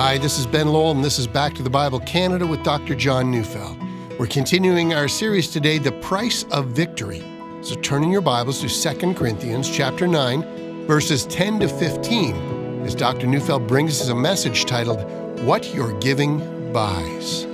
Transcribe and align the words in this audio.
Hi, 0.00 0.16
this 0.16 0.38
is 0.38 0.46
Ben 0.46 0.68
Lowell, 0.68 0.92
and 0.92 1.04
this 1.04 1.18
is 1.18 1.26
Back 1.26 1.54
to 1.54 1.62
the 1.64 1.68
Bible 1.68 1.98
Canada 1.98 2.46
with 2.46 2.62
Dr. 2.62 2.94
John 2.94 3.32
Neufeld. 3.32 3.76
We're 4.16 4.28
continuing 4.28 4.94
our 4.94 5.08
series 5.08 5.48
today, 5.48 5.78
The 5.78 5.90
Price 5.90 6.44
of 6.52 6.66
Victory. 6.66 7.20
So 7.62 7.74
turn 7.74 8.04
in 8.04 8.12
your 8.12 8.20
Bibles 8.20 8.60
to 8.60 8.68
2 8.68 9.14
Corinthians 9.14 9.68
chapter 9.68 10.06
9, 10.06 10.86
verses 10.86 11.26
10 11.26 11.58
to 11.58 11.68
15, 11.68 12.84
as 12.84 12.94
Dr. 12.94 13.26
Neufeld 13.26 13.66
brings 13.66 14.00
us 14.00 14.08
a 14.08 14.14
message 14.14 14.66
titled, 14.66 15.00
What 15.40 15.74
Your 15.74 15.98
Giving 15.98 16.72
Buys. 16.72 17.44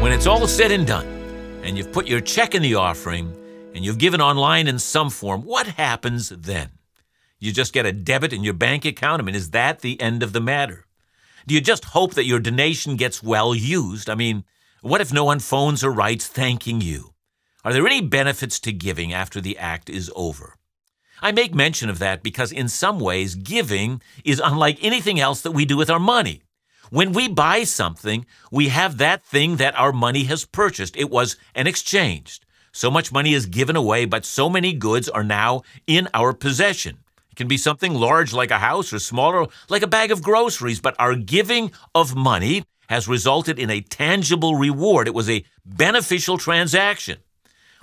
When 0.00 0.10
it's 0.10 0.26
all 0.26 0.46
said 0.46 0.70
and 0.70 0.86
done, 0.86 1.06
and 1.64 1.76
you've 1.76 1.92
put 1.92 2.06
your 2.06 2.22
check 2.22 2.54
in 2.54 2.62
the 2.62 2.76
offering, 2.76 3.36
and 3.76 3.84
you've 3.84 3.98
given 3.98 4.22
online 4.22 4.68
in 4.68 4.78
some 4.78 5.10
form, 5.10 5.42
what 5.42 5.66
happens 5.66 6.30
then? 6.30 6.70
You 7.38 7.52
just 7.52 7.74
get 7.74 7.84
a 7.84 7.92
debit 7.92 8.32
in 8.32 8.42
your 8.42 8.54
bank 8.54 8.86
account? 8.86 9.20
I 9.20 9.24
mean, 9.24 9.34
is 9.34 9.50
that 9.50 9.80
the 9.80 10.00
end 10.00 10.22
of 10.22 10.32
the 10.32 10.40
matter? 10.40 10.86
Do 11.46 11.54
you 11.54 11.60
just 11.60 11.84
hope 11.84 12.14
that 12.14 12.24
your 12.24 12.40
donation 12.40 12.96
gets 12.96 13.22
well 13.22 13.54
used? 13.54 14.08
I 14.08 14.14
mean, 14.14 14.44
what 14.80 15.02
if 15.02 15.12
no 15.12 15.24
one 15.24 15.40
phones 15.40 15.84
or 15.84 15.90
writes 15.90 16.26
thanking 16.26 16.80
you? 16.80 17.12
Are 17.66 17.72
there 17.74 17.86
any 17.86 18.00
benefits 18.00 18.58
to 18.60 18.72
giving 18.72 19.12
after 19.12 19.42
the 19.42 19.58
act 19.58 19.90
is 19.90 20.10
over? 20.16 20.56
I 21.20 21.32
make 21.32 21.54
mention 21.54 21.90
of 21.90 21.98
that 21.98 22.22
because, 22.22 22.52
in 22.52 22.68
some 22.68 22.98
ways, 22.98 23.34
giving 23.34 24.00
is 24.24 24.40
unlike 24.42 24.78
anything 24.80 25.20
else 25.20 25.42
that 25.42 25.52
we 25.52 25.66
do 25.66 25.76
with 25.76 25.90
our 25.90 26.00
money. 26.00 26.42
When 26.88 27.12
we 27.12 27.28
buy 27.28 27.64
something, 27.64 28.24
we 28.50 28.68
have 28.68 28.96
that 28.96 29.22
thing 29.22 29.56
that 29.56 29.78
our 29.78 29.92
money 29.92 30.24
has 30.24 30.46
purchased. 30.46 30.96
It 30.96 31.10
was 31.10 31.36
an 31.54 31.66
exchange. 31.66 32.40
So 32.76 32.90
much 32.90 33.10
money 33.10 33.32
is 33.32 33.46
given 33.46 33.74
away, 33.74 34.04
but 34.04 34.26
so 34.26 34.50
many 34.50 34.74
goods 34.74 35.08
are 35.08 35.24
now 35.24 35.62
in 35.86 36.10
our 36.12 36.34
possession. 36.34 36.98
It 37.30 37.36
can 37.36 37.48
be 37.48 37.56
something 37.56 37.94
large 37.94 38.34
like 38.34 38.50
a 38.50 38.58
house 38.58 38.92
or 38.92 38.98
smaller 38.98 39.46
like 39.70 39.80
a 39.80 39.86
bag 39.86 40.12
of 40.12 40.22
groceries, 40.22 40.78
but 40.78 40.94
our 40.98 41.14
giving 41.14 41.72
of 41.94 42.14
money 42.14 42.64
has 42.90 43.08
resulted 43.08 43.58
in 43.58 43.70
a 43.70 43.80
tangible 43.80 44.56
reward. 44.56 45.08
It 45.08 45.14
was 45.14 45.30
a 45.30 45.42
beneficial 45.64 46.36
transaction. 46.36 47.20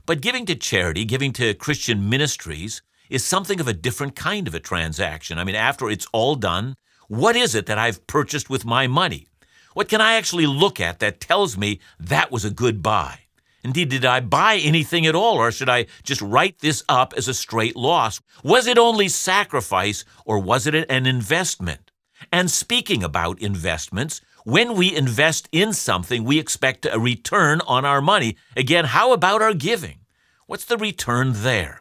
But 0.05 0.21
giving 0.21 0.45
to 0.45 0.53
charity, 0.53 1.05
giving 1.05 1.33
to 1.33 1.55
Christian 1.55 2.07
ministries, 2.07 2.83
is 3.09 3.25
something 3.25 3.59
of 3.59 3.67
a 3.67 3.73
different 3.73 4.15
kind 4.15 4.47
of 4.47 4.53
a 4.53 4.59
transaction. 4.59 5.39
I 5.39 5.43
mean, 5.43 5.55
after 5.55 5.89
it's 5.89 6.05
all 6.13 6.35
done, 6.35 6.75
what 7.07 7.35
is 7.35 7.55
it 7.55 7.65
that 7.65 7.79
I've 7.79 8.05
purchased 8.05 8.47
with 8.47 8.63
my 8.63 8.85
money? 8.85 9.25
What 9.73 9.89
can 9.89 10.01
I 10.01 10.13
actually 10.13 10.45
look 10.45 10.79
at 10.79 10.99
that 10.99 11.19
tells 11.19 11.57
me 11.57 11.79
that 11.99 12.29
was 12.29 12.45
a 12.45 12.51
good 12.51 12.83
buy? 12.83 13.22
Indeed, 13.63 13.89
did 13.89 14.05
I 14.05 14.19
buy 14.19 14.57
anything 14.57 15.05
at 15.05 15.15
all, 15.15 15.37
or 15.37 15.51
should 15.51 15.69
I 15.69 15.85
just 16.03 16.21
write 16.21 16.59
this 16.59 16.83
up 16.89 17.13
as 17.15 17.27
a 17.27 17.33
straight 17.33 17.75
loss? 17.75 18.19
Was 18.43 18.67
it 18.67 18.77
only 18.77 19.07
sacrifice, 19.07 20.03
or 20.25 20.39
was 20.39 20.67
it 20.67 20.75
an 20.75 21.05
investment? 21.05 21.91
And 22.31 22.51
speaking 22.51 23.03
about 23.03 23.41
investments, 23.41 24.21
when 24.43 24.75
we 24.75 24.93
invest 24.93 25.47
in 25.53 25.71
something, 25.71 26.25
we 26.25 26.39
expect 26.39 26.85
a 26.85 26.99
return 26.99 27.61
on 27.65 27.85
our 27.85 28.01
money. 28.01 28.35
Again, 28.57 28.85
how 28.85 29.13
about 29.13 29.41
our 29.41 29.53
giving? 29.53 29.99
What's 30.45 30.65
the 30.65 30.77
return 30.77 31.31
there? 31.33 31.79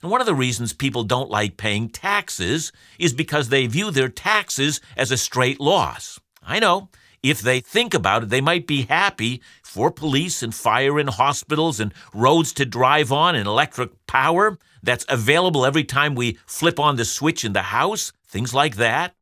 And 0.00 0.10
one 0.10 0.22
of 0.22 0.26
the 0.26 0.34
reasons 0.34 0.72
people 0.72 1.04
don't 1.04 1.28
like 1.28 1.58
paying 1.58 1.90
taxes 1.90 2.72
is 2.98 3.12
because 3.12 3.50
they 3.50 3.66
view 3.66 3.90
their 3.90 4.08
taxes 4.08 4.80
as 4.96 5.10
a 5.10 5.18
straight 5.18 5.60
loss. 5.60 6.18
I 6.42 6.58
know. 6.58 6.88
If 7.22 7.42
they 7.42 7.60
think 7.60 7.92
about 7.92 8.22
it, 8.22 8.28
they 8.30 8.40
might 8.40 8.66
be 8.66 8.82
happy 8.82 9.42
for 9.70 9.92
police 9.92 10.42
and 10.42 10.52
fire 10.52 10.98
and 10.98 11.08
hospitals 11.08 11.78
and 11.78 11.94
roads 12.12 12.52
to 12.52 12.66
drive 12.66 13.12
on 13.12 13.36
and 13.36 13.46
electric 13.46 14.04
power 14.08 14.58
that's 14.82 15.06
available 15.08 15.64
every 15.64 15.84
time 15.84 16.16
we 16.16 16.36
flip 16.44 16.80
on 16.80 16.96
the 16.96 17.04
switch 17.04 17.44
in 17.44 17.52
the 17.52 17.62
house, 17.62 18.12
things 18.26 18.52
like 18.52 18.74
that. 18.74 19.14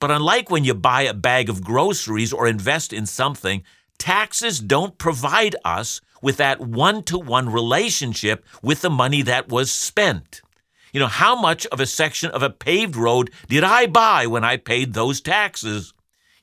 But 0.00 0.10
unlike 0.10 0.50
when 0.50 0.64
you 0.64 0.74
buy 0.74 1.02
a 1.02 1.14
bag 1.14 1.48
of 1.48 1.62
groceries 1.62 2.32
or 2.32 2.48
invest 2.48 2.92
in 2.92 3.06
something, 3.06 3.62
taxes 3.96 4.58
don't 4.58 4.98
provide 4.98 5.54
us 5.64 6.00
with 6.20 6.38
that 6.38 6.58
one 6.60 7.04
to 7.04 7.16
one 7.16 7.48
relationship 7.48 8.44
with 8.64 8.80
the 8.80 8.90
money 8.90 9.22
that 9.22 9.48
was 9.48 9.70
spent. 9.70 10.42
You 10.92 10.98
know, 10.98 11.06
how 11.06 11.40
much 11.40 11.66
of 11.66 11.78
a 11.78 11.86
section 11.86 12.32
of 12.32 12.42
a 12.42 12.50
paved 12.50 12.96
road 12.96 13.30
did 13.48 13.62
I 13.62 13.86
buy 13.86 14.26
when 14.26 14.42
I 14.42 14.56
paid 14.56 14.92
those 14.92 15.20
taxes? 15.20 15.93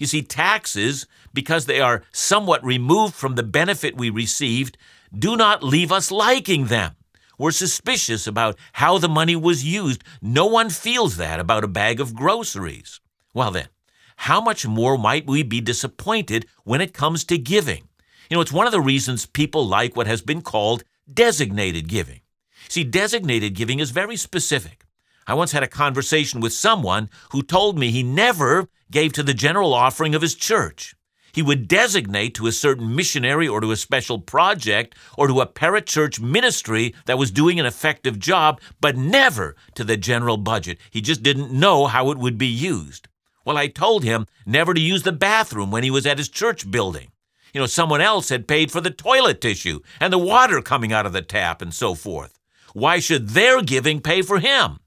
You 0.02 0.08
see, 0.08 0.24
taxes, 0.24 1.06
because 1.32 1.68
they 1.68 1.80
are 1.80 2.02
somewhat 2.12 2.66
removed 2.66 3.14
from 3.14 3.36
the 3.36 3.44
benefit 3.44 3.96
we 3.96 4.10
received, 4.10 4.76
do 5.16 5.38
not 5.38 5.62
leave 5.62 5.92
us 5.92 6.10
liking 6.10 6.66
them. 6.66 6.96
We're 7.38 7.52
suspicious 7.52 8.26
about 8.26 8.58
how 8.74 8.98
the 8.98 9.08
money 9.08 9.36
was 9.36 9.64
used. 9.64 10.04
No 10.20 10.48
one 10.48 10.72
feels 10.72 11.18
that 11.18 11.40
about 11.40 11.64
a 11.64 11.68
bag 11.68 12.00
of 12.00 12.16
groceries. 12.16 13.00
Well, 13.36 13.52
then, 13.52 13.68
how 14.16 14.42
much 14.42 14.66
more 14.66 14.98
might 14.98 15.28
we 15.28 15.44
be 15.44 15.62
disappointed 15.62 16.48
when 16.64 16.82
it 16.82 16.96
comes 16.96 17.24
to 17.26 17.38
giving? 17.38 17.88
You 18.28 18.38
know, 18.38 18.42
it's 18.42 18.52
one 18.52 18.66
of 18.66 18.72
the 18.72 18.82
reasons 18.82 19.28
people 19.28 19.68
like 19.68 19.96
what 19.96 20.08
has 20.08 20.24
been 20.24 20.42
called 20.42 20.84
designated 21.14 21.88
giving. 21.88 22.22
See, 22.70 22.84
designated 22.84 23.54
giving 23.54 23.78
is 23.78 23.92
very 23.92 24.16
specific. 24.16 24.84
I 25.28 25.36
once 25.36 25.52
had 25.52 25.62
a 25.62 25.68
conversation 25.68 26.42
with 26.42 26.54
someone 26.54 27.12
who 27.32 27.44
told 27.44 27.78
me 27.78 27.92
he 27.92 28.02
never 28.02 28.68
gave 28.92 29.14
to 29.14 29.24
the 29.24 29.34
general 29.34 29.74
offering 29.74 30.14
of 30.14 30.22
his 30.22 30.36
church. 30.36 30.96
He 31.34 31.42
would 31.42 31.68
designate 31.68 32.36
to 32.36 32.48
a 32.48 32.52
certain 32.52 32.96
missionary 32.96 33.48
or 33.48 33.62
to 33.62 33.72
a 33.72 33.78
special 33.78 34.20
project 34.20 34.96
or 35.18 35.28
to 35.28 35.42
a 35.42 35.48
parachurch 35.48 36.20
ministry 36.20 36.94
that 37.06 37.18
was 37.18 37.32
doing 37.32 37.60
an 37.60 37.66
effective 37.66 38.20
job, 38.20 38.60
but 38.82 38.98
never 38.98 39.56
to 39.76 39.84
the 39.84 39.98
general 39.98 40.38
budget. 40.38 40.78
He 40.90 41.02
just 41.02 41.24
didn't 41.24 41.54
know 41.54 41.88
how 41.88 42.12
it 42.12 42.18
would 42.18 42.38
be 42.38 42.48
used. 42.48 43.08
Well, 43.46 43.58
I 43.58 43.68
told 43.68 44.04
him 44.04 44.28
never 44.46 44.74
to 44.74 44.82
use 44.82 45.04
the 45.04 45.12
bathroom 45.12 45.72
when 45.72 45.84
he 45.84 45.92
was 45.92 46.06
at 46.06 46.18
his 46.18 46.30
church 46.30 46.70
building. 46.70 47.12
You 47.54 47.62
know, 47.62 47.68
someone 47.68 48.02
else 48.02 48.30
had 48.30 48.48
paid 48.48 48.72
for 48.72 48.82
the 48.82 48.92
toilet 48.92 49.42
tissue 49.42 49.80
and 50.00 50.14
the 50.14 50.18
water 50.18 50.62
coming 50.62 50.94
out 50.94 51.06
of 51.06 51.14
the 51.14 51.22
tap 51.22 51.62
and 51.62 51.74
so 51.74 51.96
forth. 51.96 52.38
Why 52.74 53.00
should 53.00 53.30
their 53.30 53.62
giving 53.62 54.00
pay 54.00 54.22
for 54.22 54.40
him? 54.40 54.80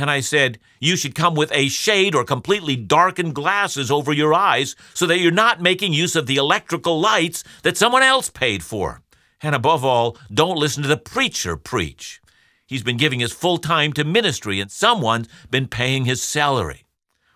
And 0.00 0.10
I 0.10 0.20
said, 0.20 0.58
You 0.80 0.96
should 0.96 1.14
come 1.14 1.34
with 1.34 1.52
a 1.52 1.68
shade 1.68 2.14
or 2.14 2.24
completely 2.24 2.74
darkened 2.74 3.34
glasses 3.34 3.90
over 3.90 4.14
your 4.14 4.32
eyes 4.32 4.74
so 4.94 5.06
that 5.06 5.18
you're 5.18 5.30
not 5.30 5.60
making 5.60 5.92
use 5.92 6.16
of 6.16 6.26
the 6.26 6.36
electrical 6.36 6.98
lights 6.98 7.44
that 7.64 7.76
someone 7.76 8.02
else 8.02 8.30
paid 8.30 8.62
for. 8.64 9.02
And 9.42 9.54
above 9.54 9.84
all, 9.84 10.16
don't 10.32 10.56
listen 10.56 10.82
to 10.84 10.88
the 10.88 10.96
preacher 10.96 11.54
preach. 11.54 12.22
He's 12.66 12.82
been 12.82 12.96
giving 12.96 13.20
his 13.20 13.32
full 13.32 13.58
time 13.58 13.92
to 13.92 14.02
ministry 14.04 14.58
and 14.58 14.70
someone's 14.70 15.28
been 15.50 15.68
paying 15.68 16.06
his 16.06 16.22
salary. 16.22 16.86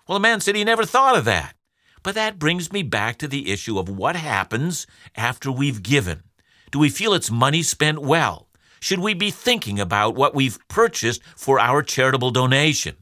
Well, 0.09 0.17
the 0.17 0.23
man 0.23 0.41
said 0.41 0.57
he 0.57 0.65
never 0.65 0.87
thought 0.87 1.19
of 1.19 1.27
that. 1.27 1.57
But 2.03 2.15
that 2.15 2.39
brings 2.39 2.73
me 2.73 2.83
back 2.83 3.19
to 3.19 3.29
the 3.29 3.53
issue 3.53 3.79
of 3.79 3.91
what 3.91 4.17
happens 4.17 4.87
after 5.17 5.53
we've 5.53 5.83
given. 5.83 6.23
Do 6.71 6.79
we 6.79 6.89
feel 6.89 7.13
it's 7.13 7.31
money 7.31 7.63
spent 7.63 7.99
well? 7.99 8.44
Should 8.85 8.99
we 8.99 9.15
be 9.15 9.31
thinking 9.31 9.81
about 9.81 10.15
what 10.15 10.35
we've 10.35 10.59
purchased 10.69 11.23
for 11.37 11.59
our 11.59 11.83
charitable 11.83 12.33
donation? 12.33 12.97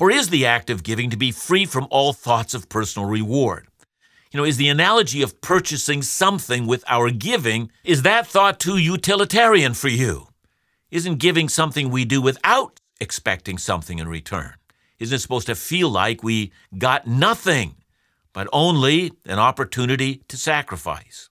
Or 0.00 0.10
is 0.10 0.30
the 0.30 0.44
act 0.44 0.70
of 0.70 0.82
giving 0.82 1.08
to 1.10 1.16
be 1.16 1.30
free 1.30 1.66
from 1.66 1.86
all 1.88 2.12
thoughts 2.12 2.52
of 2.52 2.68
personal 2.68 3.08
reward? 3.08 3.68
You 4.32 4.38
know, 4.38 4.44
is 4.44 4.56
the 4.56 4.68
analogy 4.68 5.22
of 5.22 5.40
purchasing 5.40 6.02
something 6.02 6.66
with 6.66 6.82
our 6.88 7.10
giving, 7.10 7.70
is 7.84 8.02
that 8.02 8.26
thought 8.26 8.58
too 8.58 8.76
utilitarian 8.76 9.74
for 9.74 9.86
you? 9.86 10.26
Isn't 10.90 11.20
giving 11.20 11.48
something 11.48 11.90
we 11.90 12.04
do 12.04 12.20
without 12.20 12.80
expecting 13.00 13.56
something 13.56 14.00
in 14.00 14.08
return? 14.08 14.54
Isn't 14.98 15.14
it 15.14 15.20
supposed 15.20 15.46
to 15.46 15.54
feel 15.54 15.90
like 15.90 16.24
we 16.24 16.50
got 16.76 17.06
nothing? 17.06 17.76
but 18.32 18.48
only 18.52 19.12
an 19.26 19.38
opportunity 19.38 20.22
to 20.28 20.36
sacrifice. 20.36 21.29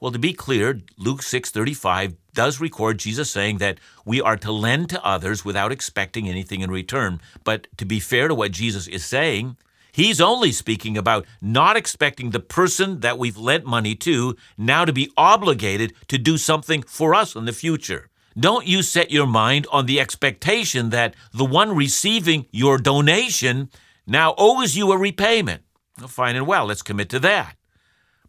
Well, 0.00 0.12
to 0.12 0.18
be 0.18 0.32
clear, 0.32 0.80
Luke 0.96 1.22
6:35 1.22 2.16
does 2.32 2.58
record 2.58 2.98
Jesus 2.98 3.30
saying 3.30 3.58
that 3.58 3.78
we 4.06 4.18
are 4.20 4.38
to 4.38 4.50
lend 4.50 4.88
to 4.90 5.04
others 5.04 5.44
without 5.44 5.72
expecting 5.72 6.26
anything 6.26 6.62
in 6.62 6.70
return. 6.70 7.20
But 7.44 7.66
to 7.76 7.84
be 7.84 8.00
fair 8.00 8.26
to 8.26 8.34
what 8.34 8.52
Jesus 8.52 8.86
is 8.86 9.04
saying, 9.04 9.58
he's 9.92 10.20
only 10.20 10.52
speaking 10.52 10.96
about 10.96 11.26
not 11.42 11.76
expecting 11.76 12.30
the 12.30 12.40
person 12.40 13.00
that 13.00 13.18
we've 13.18 13.36
lent 13.36 13.66
money 13.66 13.94
to 13.96 14.36
now 14.56 14.86
to 14.86 14.92
be 14.92 15.12
obligated 15.18 15.92
to 16.08 16.16
do 16.16 16.38
something 16.38 16.82
for 16.82 17.14
us 17.14 17.36
in 17.36 17.44
the 17.44 17.52
future. 17.52 18.08
Don't 18.38 18.66
you 18.66 18.82
set 18.82 19.10
your 19.10 19.26
mind 19.26 19.66
on 19.70 19.84
the 19.84 20.00
expectation 20.00 20.90
that 20.90 21.14
the 21.32 21.44
one 21.44 21.76
receiving 21.76 22.46
your 22.52 22.78
donation 22.78 23.68
now 24.06 24.34
owes 24.38 24.76
you 24.76 24.92
a 24.92 24.96
repayment. 24.96 25.62
Fine 26.06 26.36
and 26.36 26.46
well, 26.46 26.64
let's 26.64 26.80
commit 26.80 27.10
to 27.10 27.18
that. 27.18 27.56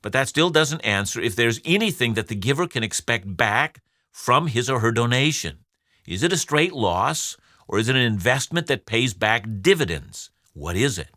But 0.02 0.14
that 0.14 0.28
still 0.28 0.50
doesn't 0.50 0.82
answer 0.82 1.22
if 1.22 1.36
there's 1.36 1.62
anything 1.64 2.14
that 2.16 2.28
the 2.28 2.36
giver 2.36 2.68
can 2.68 2.84
expect 2.84 3.38
back 3.38 3.82
from 4.12 4.48
his 4.48 4.70
or 4.70 4.80
her 4.80 4.92
donation. 4.92 5.60
Is 6.08 6.24
it 6.24 6.34
a 6.34 6.38
straight 6.38 6.74
loss, 6.74 7.38
or 7.68 7.78
is 7.78 7.88
it 7.88 7.96
an 7.96 8.02
investment 8.02 8.68
that 8.68 8.86
pays 8.86 9.14
back 9.14 9.46
dividends? 9.62 10.32
What 10.54 10.76
is 10.76 10.98
it? 10.98 11.10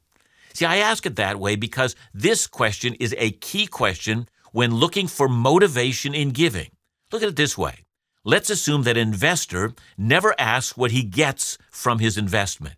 See, 0.52 0.64
I 0.66 0.76
ask 0.76 1.04
it 1.06 1.16
that 1.16 1.40
way 1.40 1.56
because 1.56 1.96
this 2.12 2.46
question 2.46 2.94
is 2.94 3.14
a 3.18 3.32
key 3.32 3.66
question 3.66 4.28
when 4.52 4.74
looking 4.74 5.08
for 5.08 5.28
motivation 5.28 6.14
in 6.14 6.30
giving. 6.30 6.70
Look 7.10 7.22
at 7.22 7.28
it 7.28 7.36
this 7.36 7.58
way 7.58 7.84
Let's 8.26 8.48
assume 8.48 8.84
that 8.84 8.96
investor 8.96 9.74
never 9.98 10.34
asks 10.38 10.78
what 10.78 10.92
he 10.92 11.02
gets 11.02 11.58
from 11.70 11.98
his 11.98 12.16
investment. 12.16 12.76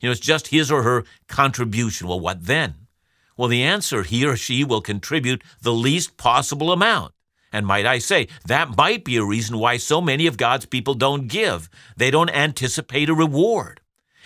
You 0.00 0.08
know, 0.08 0.12
it's 0.12 0.20
just 0.20 0.48
his 0.48 0.70
or 0.70 0.84
her 0.84 1.04
contribution. 1.28 2.08
Well, 2.08 2.20
what 2.20 2.46
then? 2.46 2.85
Well, 3.36 3.48
the 3.48 3.62
answer 3.62 4.02
he 4.02 4.24
or 4.26 4.36
she 4.36 4.64
will 4.64 4.80
contribute 4.80 5.42
the 5.60 5.72
least 5.72 6.16
possible 6.16 6.72
amount. 6.72 7.12
And 7.52 7.66
might 7.66 7.86
I 7.86 7.98
say, 7.98 8.28
that 8.46 8.76
might 8.76 9.04
be 9.04 9.16
a 9.16 9.24
reason 9.24 9.58
why 9.58 9.76
so 9.76 10.00
many 10.00 10.26
of 10.26 10.36
God's 10.36 10.66
people 10.66 10.94
don't 10.94 11.28
give. 11.28 11.68
They 11.96 12.10
don't 12.10 12.30
anticipate 12.30 13.08
a 13.08 13.14
reward. 13.14 13.80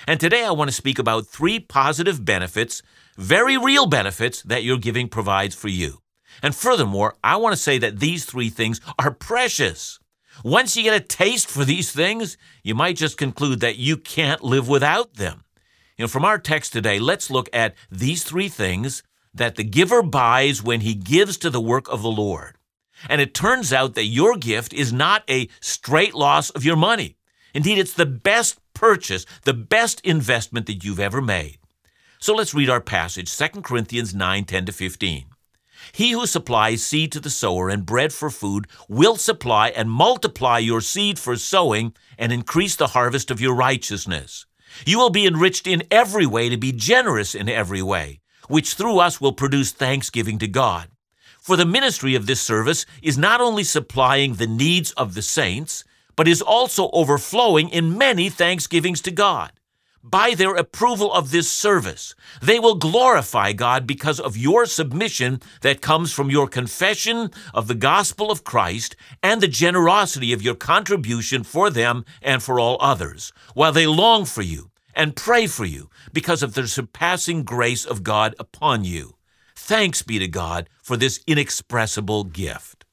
And 0.06 0.18
today 0.18 0.44
I 0.44 0.52
want 0.52 0.70
to 0.70 0.76
speak 0.76 0.98
about 0.98 1.26
three 1.26 1.60
positive 1.60 2.24
benefits, 2.24 2.82
very 3.16 3.58
real 3.58 3.86
benefits, 3.86 4.42
that 4.42 4.64
your 4.64 4.78
giving 4.78 5.08
provides 5.08 5.54
for 5.54 5.68
you. 5.68 6.00
And 6.42 6.54
furthermore, 6.54 7.16
I 7.22 7.36
want 7.36 7.52
to 7.52 7.60
say 7.60 7.78
that 7.78 8.00
these 8.00 8.24
three 8.24 8.48
things 8.48 8.80
are 8.98 9.10
precious. 9.10 9.98
Once 10.42 10.76
you 10.76 10.84
get 10.84 11.00
a 11.00 11.04
taste 11.04 11.48
for 11.48 11.64
these 11.64 11.92
things, 11.92 12.38
you 12.62 12.74
might 12.74 12.96
just 12.96 13.18
conclude 13.18 13.60
that 13.60 13.76
you 13.76 13.96
can't 13.96 14.42
live 14.42 14.68
without 14.68 15.14
them. 15.14 15.44
You 16.00 16.04
know, 16.04 16.08
from 16.08 16.24
our 16.24 16.38
text 16.38 16.72
today, 16.72 16.98
let's 16.98 17.30
look 17.30 17.50
at 17.52 17.74
these 17.90 18.24
three 18.24 18.48
things 18.48 19.02
that 19.34 19.56
the 19.56 19.62
giver 19.62 20.02
buys 20.02 20.62
when 20.62 20.80
he 20.80 20.94
gives 20.94 21.36
to 21.36 21.50
the 21.50 21.60
work 21.60 21.92
of 21.92 22.00
the 22.00 22.10
Lord. 22.10 22.56
And 23.06 23.20
it 23.20 23.34
turns 23.34 23.70
out 23.70 23.96
that 23.96 24.06
your 24.06 24.38
gift 24.38 24.72
is 24.72 24.94
not 24.94 25.24
a 25.28 25.50
straight 25.60 26.14
loss 26.14 26.48
of 26.48 26.64
your 26.64 26.76
money. 26.76 27.18
Indeed, 27.52 27.76
it's 27.76 27.92
the 27.92 28.06
best 28.06 28.58
purchase, 28.72 29.26
the 29.42 29.52
best 29.52 30.00
investment 30.00 30.64
that 30.68 30.82
you've 30.84 30.98
ever 30.98 31.20
made. 31.20 31.58
So 32.18 32.34
let's 32.34 32.54
read 32.54 32.70
our 32.70 32.80
passage, 32.80 33.36
2 33.36 33.60
Corinthians 33.60 34.14
9 34.14 34.46
10 34.46 34.64
to 34.64 34.72
15. 34.72 35.26
He 35.92 36.12
who 36.12 36.24
supplies 36.24 36.82
seed 36.82 37.12
to 37.12 37.20
the 37.20 37.28
sower 37.28 37.68
and 37.68 37.84
bread 37.84 38.14
for 38.14 38.30
food 38.30 38.68
will 38.88 39.16
supply 39.16 39.68
and 39.68 39.90
multiply 39.90 40.60
your 40.60 40.80
seed 40.80 41.18
for 41.18 41.36
sowing 41.36 41.92
and 42.16 42.32
increase 42.32 42.74
the 42.74 42.94
harvest 42.96 43.30
of 43.30 43.42
your 43.42 43.54
righteousness. 43.54 44.46
You 44.86 44.98
will 44.98 45.10
be 45.10 45.26
enriched 45.26 45.66
in 45.66 45.82
every 45.90 46.26
way 46.26 46.48
to 46.48 46.56
be 46.56 46.72
generous 46.72 47.34
in 47.34 47.48
every 47.48 47.82
way, 47.82 48.20
which 48.48 48.74
through 48.74 48.98
us 48.98 49.20
will 49.20 49.32
produce 49.32 49.72
thanksgiving 49.72 50.38
to 50.38 50.48
God. 50.48 50.88
For 51.40 51.56
the 51.56 51.64
ministry 51.64 52.14
of 52.14 52.26
this 52.26 52.40
service 52.40 52.86
is 53.02 53.16
not 53.16 53.40
only 53.40 53.64
supplying 53.64 54.34
the 54.34 54.46
needs 54.46 54.92
of 54.92 55.14
the 55.14 55.22
saints, 55.22 55.84
but 56.16 56.28
is 56.28 56.42
also 56.42 56.90
overflowing 56.92 57.70
in 57.70 57.96
many 57.96 58.28
thanksgivings 58.28 59.00
to 59.02 59.10
God. 59.10 59.52
By 60.02 60.34
their 60.34 60.54
approval 60.54 61.12
of 61.12 61.30
this 61.30 61.52
service, 61.52 62.14
they 62.40 62.58
will 62.58 62.76
glorify 62.76 63.52
God 63.52 63.86
because 63.86 64.18
of 64.18 64.34
your 64.34 64.64
submission 64.64 65.40
that 65.60 65.82
comes 65.82 66.10
from 66.10 66.30
your 66.30 66.48
confession 66.48 67.30
of 67.52 67.68
the 67.68 67.74
gospel 67.74 68.30
of 68.30 68.42
Christ 68.42 68.96
and 69.22 69.42
the 69.42 69.48
generosity 69.48 70.32
of 70.32 70.40
your 70.40 70.54
contribution 70.54 71.44
for 71.44 71.68
them 71.68 72.06
and 72.22 72.42
for 72.42 72.58
all 72.58 72.78
others, 72.80 73.30
while 73.52 73.72
they 73.72 73.86
long 73.86 74.24
for 74.24 74.40
you 74.40 74.70
and 74.94 75.16
pray 75.16 75.46
for 75.46 75.66
you 75.66 75.90
because 76.14 76.42
of 76.42 76.54
the 76.54 76.66
surpassing 76.66 77.44
grace 77.44 77.84
of 77.84 78.02
God 78.02 78.34
upon 78.38 78.84
you. 78.84 79.16
Thanks 79.54 80.00
be 80.02 80.18
to 80.18 80.28
God 80.28 80.70
for 80.82 80.96
this 80.96 81.20
inexpressible 81.26 82.24
gift. 82.24 82.86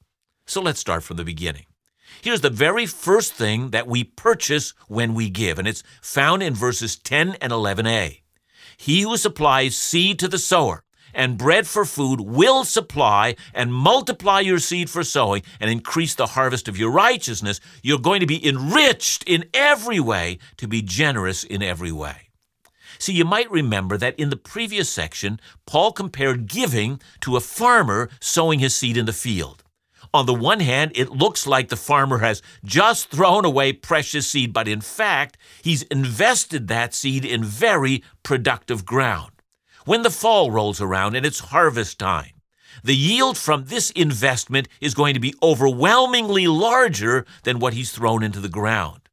So 0.46 0.60
let's 0.60 0.80
start 0.80 1.02
from 1.02 1.16
the 1.16 1.24
beginning. 1.24 1.67
Here's 2.20 2.40
the 2.40 2.50
very 2.50 2.86
first 2.86 3.32
thing 3.32 3.70
that 3.70 3.86
we 3.86 4.04
purchase 4.04 4.74
when 4.88 5.14
we 5.14 5.30
give, 5.30 5.58
and 5.58 5.68
it's 5.68 5.84
found 6.02 6.42
in 6.42 6.54
verses 6.54 6.96
10 6.96 7.36
and 7.40 7.52
11a. 7.52 8.20
He 8.76 9.02
who 9.02 9.16
supplies 9.16 9.76
seed 9.76 10.18
to 10.20 10.28
the 10.28 10.38
sower 10.38 10.84
and 11.14 11.38
bread 11.38 11.66
for 11.66 11.84
food 11.84 12.20
will 12.20 12.64
supply 12.64 13.34
and 13.54 13.72
multiply 13.72 14.40
your 14.40 14.58
seed 14.58 14.90
for 14.90 15.02
sowing 15.02 15.42
and 15.60 15.70
increase 15.70 16.14
the 16.14 16.26
harvest 16.26 16.68
of 16.68 16.78
your 16.78 16.90
righteousness. 16.90 17.60
You're 17.82 17.98
going 17.98 18.20
to 18.20 18.26
be 18.26 18.46
enriched 18.46 19.24
in 19.24 19.46
every 19.54 20.00
way 20.00 20.38
to 20.58 20.68
be 20.68 20.82
generous 20.82 21.44
in 21.44 21.62
every 21.62 21.92
way. 21.92 22.28
See, 22.98 23.12
you 23.12 23.24
might 23.24 23.50
remember 23.50 23.96
that 23.96 24.18
in 24.18 24.30
the 24.30 24.36
previous 24.36 24.88
section, 24.88 25.40
Paul 25.66 25.92
compared 25.92 26.48
giving 26.48 27.00
to 27.20 27.36
a 27.36 27.40
farmer 27.40 28.10
sowing 28.20 28.58
his 28.58 28.74
seed 28.74 28.96
in 28.96 29.06
the 29.06 29.12
field. 29.12 29.62
On 30.14 30.26
the 30.26 30.34
one 30.34 30.60
hand, 30.60 30.92
it 30.94 31.10
looks 31.10 31.46
like 31.46 31.68
the 31.68 31.76
farmer 31.76 32.18
has 32.18 32.42
just 32.64 33.10
thrown 33.10 33.44
away 33.44 33.72
precious 33.72 34.26
seed, 34.28 34.52
but 34.52 34.66
in 34.66 34.80
fact, 34.80 35.36
he's 35.62 35.82
invested 35.82 36.68
that 36.68 36.94
seed 36.94 37.24
in 37.24 37.44
very 37.44 38.02
productive 38.22 38.86
ground. 38.86 39.32
When 39.84 40.02
the 40.02 40.10
fall 40.10 40.50
rolls 40.50 40.80
around 40.80 41.14
and 41.14 41.26
it's 41.26 41.40
harvest 41.40 41.98
time, 41.98 42.32
the 42.82 42.96
yield 42.96 43.36
from 43.36 43.64
this 43.64 43.90
investment 43.90 44.68
is 44.80 44.94
going 44.94 45.14
to 45.14 45.20
be 45.20 45.34
overwhelmingly 45.42 46.46
larger 46.46 47.26
than 47.42 47.58
what 47.58 47.74
he's 47.74 47.90
thrown 47.90 48.22
into 48.22 48.40
the 48.40 48.48
ground. 48.48 49.08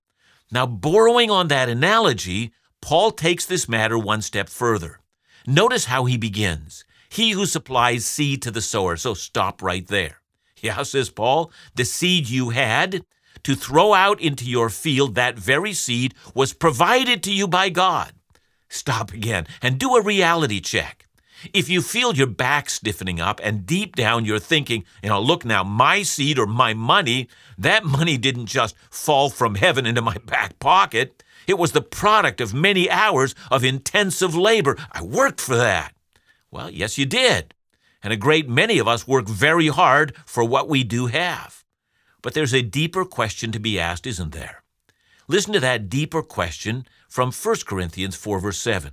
Now, 0.51 0.65
borrowing 0.65 1.31
on 1.31 1.47
that 1.47 1.69
analogy, 1.69 2.51
Paul 2.81 3.11
takes 3.11 3.45
this 3.45 3.67
matter 3.67 3.97
one 3.97 4.21
step 4.21 4.47
further. 4.47 4.99
Notice 5.47 5.85
how 5.85 6.05
he 6.05 6.17
begins 6.17 6.85
He 7.09 7.31
who 7.31 7.45
supplies 7.45 8.05
seed 8.05 8.41
to 8.43 8.51
the 8.51 8.61
sower. 8.61 8.95
So 8.97 9.13
stop 9.13 9.61
right 9.61 9.87
there. 9.87 10.21
Yeah, 10.61 10.83
says 10.83 11.09
Paul, 11.09 11.51
the 11.75 11.85
seed 11.85 12.29
you 12.29 12.49
had 12.49 13.05
to 13.43 13.55
throw 13.55 13.93
out 13.93 14.19
into 14.21 14.45
your 14.45 14.69
field, 14.69 15.15
that 15.15 15.37
very 15.37 15.73
seed 15.73 16.13
was 16.33 16.53
provided 16.53 17.21
to 17.23 17.31
you 17.31 17.47
by 17.47 17.69
God. 17.69 18.13
Stop 18.69 19.13
again 19.13 19.45
and 19.61 19.77
do 19.77 19.95
a 19.95 20.01
reality 20.01 20.59
check. 20.59 21.05
If 21.53 21.69
you 21.69 21.81
feel 21.81 22.15
your 22.15 22.27
back 22.27 22.69
stiffening 22.69 23.19
up 23.19 23.39
and 23.43 23.65
deep 23.65 23.95
down 23.95 24.25
you're 24.25 24.39
thinking, 24.39 24.83
you 25.03 25.09
know, 25.09 25.21
look 25.21 25.45
now, 25.45 25.63
my 25.63 26.01
seed 26.01 26.39
or 26.39 26.47
my 26.47 26.73
money, 26.73 27.27
that 27.57 27.85
money 27.97 28.17
didn't 28.17 28.47
just 28.47 28.75
fall 28.89 29.29
from 29.29 29.55
heaven 29.55 29.85
into 29.85 30.01
my 30.01 30.17
back 30.25 30.57
pocket. 30.59 31.23
It 31.45 31.59
was 31.59 31.73
the 31.73 31.81
product 31.81 32.41
of 32.41 32.53
many 32.53 32.89
hours 32.89 33.35
of 33.51 33.63
intensive 33.63 34.35
labor. 34.35 34.77
I 34.91 35.03
worked 35.03 35.39
for 35.39 35.55
that. 35.55 35.93
Well, 36.49 36.71
yes, 36.71 36.97
you 36.97 37.05
did 37.05 37.53
and 38.05 38.13
a 38.13 38.17
great 38.17 38.47
many 38.47 38.77
of 38.77 38.87
us 38.87 39.07
work 39.07 39.27
very 39.27 39.67
hard 39.67 40.15
for 40.27 40.45
what 40.45 40.69
we 40.69 40.83
do 40.83 41.07
have. 41.07 41.63
But 42.21 42.35
there's 42.35 42.53
a 42.53 42.61
deeper 42.61 43.03
question 43.03 43.51
to 43.51 43.59
be 43.59 43.79
asked, 43.79 44.05
isn't 44.05 44.31
there? 44.31 44.61
Listen 45.27 45.53
to 45.53 45.59
that 45.61 45.89
deeper 45.89 46.21
question 46.21 46.85
from 47.09 47.31
1 47.31 47.55
Corinthians 47.65 48.15
4, 48.15 48.39
verse 48.39 48.59
7. 48.59 48.91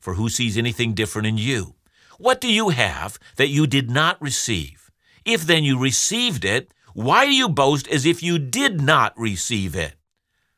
For 0.00 0.14
who 0.14 0.28
sees 0.28 0.58
anything 0.58 0.94
different 0.94 1.28
in 1.28 1.38
you? 1.38 1.76
What 2.18 2.40
do 2.40 2.52
you 2.52 2.70
have 2.70 3.20
that 3.36 3.50
you 3.50 3.68
did 3.68 3.88
not 3.88 4.20
receive? 4.20 4.90
If 5.24 5.42
then 5.42 5.62
you 5.62 5.78
received 5.78 6.44
it, 6.44 6.72
why 6.92 7.26
do 7.26 7.32
you 7.32 7.48
boast 7.48 7.86
as 7.86 8.04
if 8.04 8.20
you 8.20 8.36
did 8.40 8.80
not 8.80 9.16
receive 9.16 9.76
it? 9.76 9.94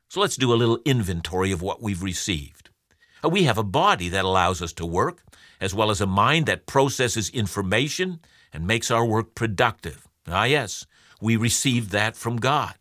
So 0.08 0.20
let's 0.20 0.36
do 0.36 0.50
a 0.50 0.56
little 0.56 0.80
inventory 0.86 1.52
of 1.52 1.60
what 1.60 1.82
we've 1.82 2.02
received. 2.02 2.70
Uh, 3.22 3.28
we 3.28 3.43
have 3.44 3.58
a 3.58 3.62
body 3.62 4.08
that 4.08 4.24
allows 4.24 4.62
us 4.62 4.72
to 4.74 4.86
work 4.86 5.22
as 5.62 5.72
well 5.72 5.90
as 5.90 6.00
a 6.00 6.06
mind 6.06 6.44
that 6.46 6.66
processes 6.66 7.31
information 7.31 8.19
and 8.52 8.66
makes 8.66 8.90
our 8.90 9.06
work 9.06 9.34
productive. 9.36 10.08
Ah, 10.26 10.44
yes, 10.44 10.84
we 11.20 11.36
receive 11.36 11.90
that 11.90 12.16
from 12.16 12.36
God. 12.36 12.74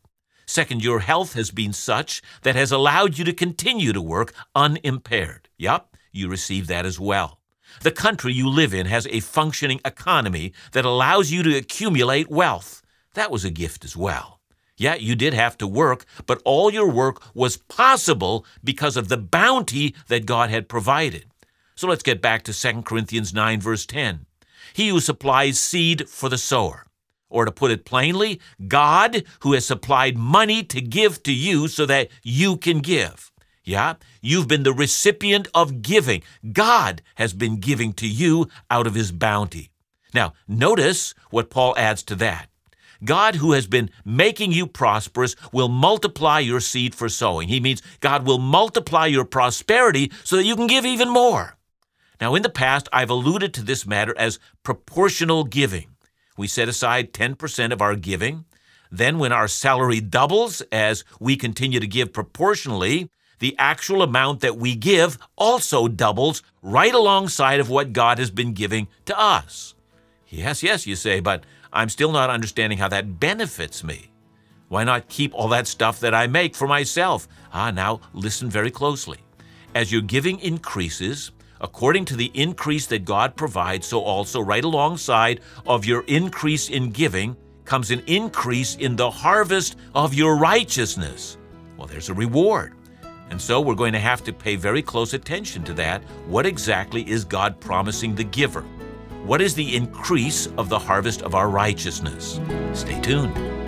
Second, 0.47 0.83
your 0.83 1.00
health 1.00 1.33
has 1.33 1.51
been 1.51 1.73
such 1.73 2.21
that 2.41 2.55
has 2.55 2.71
allowed 2.71 3.17
you 3.17 3.23
to 3.23 3.33
continue 3.33 3.93
to 3.93 4.01
work 4.01 4.33
unimpaired. 4.55 5.47
Yup, 5.57 5.95
you 6.11 6.27
receive 6.27 6.67
that 6.67 6.85
as 6.85 7.00
well. 7.00 7.39
The 7.83 7.91
country 7.91 8.33
you 8.33 8.50
live 8.50 8.73
in 8.73 8.88
has 8.88 9.07
a 9.07 9.21
functioning 9.21 9.79
economy 9.85 10.51
that 10.73 10.83
allows 10.83 11.31
you 11.31 11.43
to 11.43 11.55
accumulate 11.55 12.29
wealth. 12.29 12.81
That 13.13 13.31
was 13.31 13.45
a 13.45 13.51
gift 13.51 13.85
as 13.85 13.95
well. 13.95 14.41
Yeah, 14.75 14.95
you 14.95 15.15
did 15.15 15.35
have 15.35 15.57
to 15.59 15.67
work, 15.67 16.05
but 16.25 16.41
all 16.43 16.73
your 16.73 16.89
work 16.89 17.21
was 17.35 17.57
possible 17.57 18.43
because 18.63 18.97
of 18.97 19.07
the 19.07 19.17
bounty 19.17 19.95
that 20.07 20.25
God 20.25 20.50
had 20.50 20.67
provided. 20.67 21.30
So 21.75 21.87
let's 21.87 22.03
get 22.03 22.21
back 22.21 22.43
to 22.43 22.53
2 22.53 22.83
Corinthians 22.83 23.33
9, 23.33 23.59
verse 23.61 23.85
10. 23.85 24.25
He 24.73 24.89
who 24.89 24.99
supplies 24.99 25.59
seed 25.59 26.07
for 26.09 26.29
the 26.29 26.37
sower. 26.37 26.85
Or 27.29 27.45
to 27.45 27.51
put 27.51 27.71
it 27.71 27.85
plainly, 27.85 28.41
God 28.67 29.23
who 29.39 29.53
has 29.53 29.65
supplied 29.65 30.17
money 30.17 30.63
to 30.63 30.81
give 30.81 31.23
to 31.23 31.33
you 31.33 31.67
so 31.67 31.85
that 31.85 32.09
you 32.23 32.57
can 32.57 32.79
give. 32.79 33.31
Yeah, 33.63 33.95
you've 34.21 34.47
been 34.47 34.63
the 34.63 34.73
recipient 34.73 35.47
of 35.53 35.81
giving. 35.81 36.23
God 36.51 37.01
has 37.15 37.33
been 37.33 37.59
giving 37.59 37.93
to 37.93 38.07
you 38.07 38.47
out 38.69 38.87
of 38.87 38.95
his 38.95 39.11
bounty. 39.11 39.71
Now, 40.13 40.33
notice 40.47 41.13
what 41.29 41.49
Paul 41.49 41.73
adds 41.77 42.03
to 42.03 42.15
that. 42.15 42.47
God, 43.03 43.35
who 43.35 43.53
has 43.53 43.67
been 43.67 43.89
making 44.05 44.51
you 44.51 44.67
prosperous, 44.67 45.35
will 45.51 45.69
multiply 45.69 46.39
your 46.39 46.59
seed 46.59 46.93
for 46.93 47.09
sowing. 47.09 47.47
He 47.47 47.59
means 47.59 47.81
God 47.99 48.25
will 48.25 48.37
multiply 48.37 49.05
your 49.07 49.25
prosperity 49.25 50.11
so 50.23 50.35
that 50.35 50.43
you 50.43 50.55
can 50.55 50.67
give 50.67 50.85
even 50.85 51.09
more. 51.09 51.55
Now, 52.21 52.35
in 52.35 52.43
the 52.43 52.49
past, 52.49 52.87
I've 52.93 53.09
alluded 53.09 53.51
to 53.55 53.63
this 53.63 53.87
matter 53.87 54.15
as 54.15 54.37
proportional 54.61 55.43
giving. 55.43 55.87
We 56.37 56.47
set 56.47 56.69
aside 56.69 57.13
10% 57.13 57.73
of 57.73 57.81
our 57.81 57.95
giving. 57.95 58.45
Then, 58.91 59.17
when 59.17 59.31
our 59.31 59.47
salary 59.47 60.01
doubles 60.01 60.61
as 60.71 61.03
we 61.19 61.35
continue 61.35 61.79
to 61.79 61.87
give 61.87 62.13
proportionally, 62.13 63.09
the 63.39 63.55
actual 63.57 64.03
amount 64.03 64.41
that 64.41 64.55
we 64.55 64.75
give 64.75 65.17
also 65.35 65.87
doubles 65.87 66.43
right 66.61 66.93
alongside 66.93 67.59
of 67.59 67.71
what 67.71 67.91
God 67.91 68.19
has 68.19 68.29
been 68.29 68.53
giving 68.53 68.87
to 69.05 69.19
us. 69.19 69.73
Yes, 70.27 70.61
yes, 70.61 70.85
you 70.85 70.95
say, 70.95 71.21
but 71.21 71.43
I'm 71.73 71.89
still 71.89 72.11
not 72.11 72.29
understanding 72.29 72.77
how 72.77 72.89
that 72.89 73.19
benefits 73.19 73.83
me. 73.83 74.11
Why 74.67 74.83
not 74.83 75.09
keep 75.09 75.33
all 75.33 75.47
that 75.49 75.67
stuff 75.67 75.99
that 76.01 76.13
I 76.13 76.27
make 76.27 76.55
for 76.55 76.67
myself? 76.67 77.27
Ah, 77.51 77.71
now 77.71 77.99
listen 78.13 78.47
very 78.47 78.69
closely. 78.69 79.17
As 79.73 79.91
your 79.91 80.01
giving 80.01 80.39
increases, 80.39 81.31
according 81.62 82.06
to 82.06 82.15
the 82.15 82.32
increase 82.34 82.88
that 82.88 83.06
God 83.06 83.36
provides, 83.36 83.88
so 83.88 84.01
also 84.01 84.41
right 84.41 84.63
alongside 84.63 85.39
of 85.65 85.86
your 85.86 86.03
increase 86.08 86.70
in 86.70 86.89
giving 86.91 87.38
comes 87.63 87.91
an 87.91 88.03
increase 88.08 88.75
in 88.75 88.96
the 88.96 89.10
harvest 89.10 89.77
of 89.96 90.13
your 90.13 90.36
righteousness. 90.36 91.38
Well, 91.77 91.88
there's 91.88 92.10
a 92.10 92.13
reward. 92.13 92.74
And 93.30 93.41
so 93.41 93.62
we're 93.62 93.75
going 93.75 93.94
to 93.94 94.00
have 94.00 94.24
to 94.25 94.34
pay 94.34 94.58
very 94.58 94.82
close 94.82 95.13
attention 95.13 95.63
to 95.63 95.74
that. 95.75 96.03
What 96.27 96.46
exactly 96.46 97.10
is 97.10 97.24
God 97.24 97.62
promising 97.62 98.13
the 98.13 98.25
giver? 98.25 98.65
What 99.24 99.39
is 99.39 99.56
the 99.56 99.75
increase 99.75 100.48
of 100.58 100.68
the 100.68 100.80
harvest 100.80 101.22
of 101.22 101.34
our 101.34 101.48
righteousness? 101.48 102.41
Stay 102.74 103.00
tuned. 103.00 103.61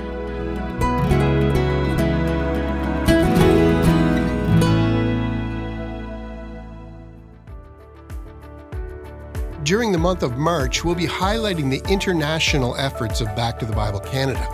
During 9.63 9.93
the 9.93 9.98
month 9.98 10.24
of 10.24 10.36
March, 10.38 10.84
we'll 10.84 10.93
be 10.93 11.08
highlighting 11.08 11.70
the 11.70 11.82
international 11.89 12.75
efforts 12.75 13.22
of 13.22 13.34
Back 13.34 13.60
to 13.60 13.65
the 13.65 13.72
Bible 13.72 14.01
Canada. 14.01 14.46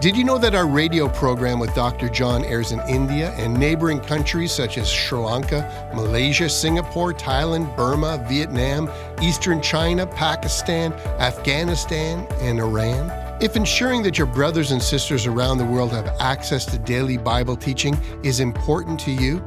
Did 0.00 0.16
you 0.16 0.22
know 0.22 0.38
that 0.38 0.54
our 0.54 0.68
radio 0.68 1.08
program 1.08 1.58
with 1.58 1.74
Dr. 1.74 2.08
John 2.08 2.44
airs 2.44 2.70
in 2.70 2.80
India 2.88 3.32
and 3.32 3.58
neighboring 3.58 3.98
countries 3.98 4.52
such 4.52 4.78
as 4.78 4.88
Sri 4.88 5.18
Lanka, 5.18 5.90
Malaysia, 5.96 6.48
Singapore, 6.48 7.12
Thailand, 7.12 7.74
Burma, 7.76 8.24
Vietnam, 8.28 8.88
Eastern 9.20 9.60
China, 9.60 10.06
Pakistan, 10.06 10.92
Afghanistan, 11.18 12.24
and 12.40 12.60
Iran? 12.60 13.10
If 13.42 13.56
ensuring 13.56 14.04
that 14.04 14.16
your 14.16 14.28
brothers 14.28 14.70
and 14.70 14.80
sisters 14.80 15.26
around 15.26 15.58
the 15.58 15.64
world 15.64 15.90
have 15.90 16.06
access 16.20 16.64
to 16.66 16.78
daily 16.78 17.16
Bible 17.16 17.56
teaching 17.56 17.98
is 18.22 18.38
important 18.38 19.00
to 19.00 19.10
you, 19.10 19.42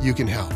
you 0.00 0.14
can 0.14 0.28
help. 0.28 0.52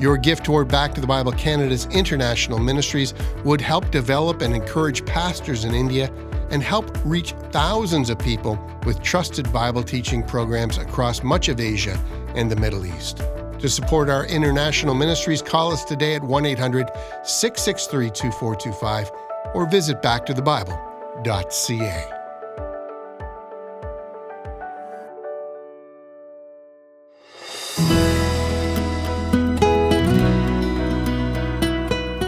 Your 0.00 0.16
gift 0.16 0.44
toward 0.44 0.68
Back 0.68 0.94
to 0.94 1.00
the 1.00 1.06
Bible 1.06 1.32
Canada's 1.32 1.86
international 1.86 2.60
ministries 2.60 3.14
would 3.44 3.60
help 3.60 3.90
develop 3.90 4.42
and 4.42 4.54
encourage 4.54 5.04
pastors 5.04 5.64
in 5.64 5.74
India 5.74 6.12
and 6.50 6.62
help 6.62 6.96
reach 7.04 7.32
thousands 7.50 8.08
of 8.08 8.18
people 8.18 8.58
with 8.86 9.02
trusted 9.02 9.52
Bible 9.52 9.82
teaching 9.82 10.22
programs 10.22 10.78
across 10.78 11.22
much 11.22 11.48
of 11.48 11.60
Asia 11.60 12.02
and 12.34 12.50
the 12.50 12.56
Middle 12.56 12.86
East. 12.86 13.18
To 13.58 13.68
support 13.68 14.08
our 14.08 14.24
international 14.26 14.94
ministries, 14.94 15.42
call 15.42 15.72
us 15.72 15.84
today 15.84 16.14
at 16.14 16.22
1 16.22 16.46
800 16.46 16.88
663 17.24 18.10
2425 18.10 19.10
or 19.54 19.66
visit 19.66 20.00
backtothebible.ca. 20.00 22.17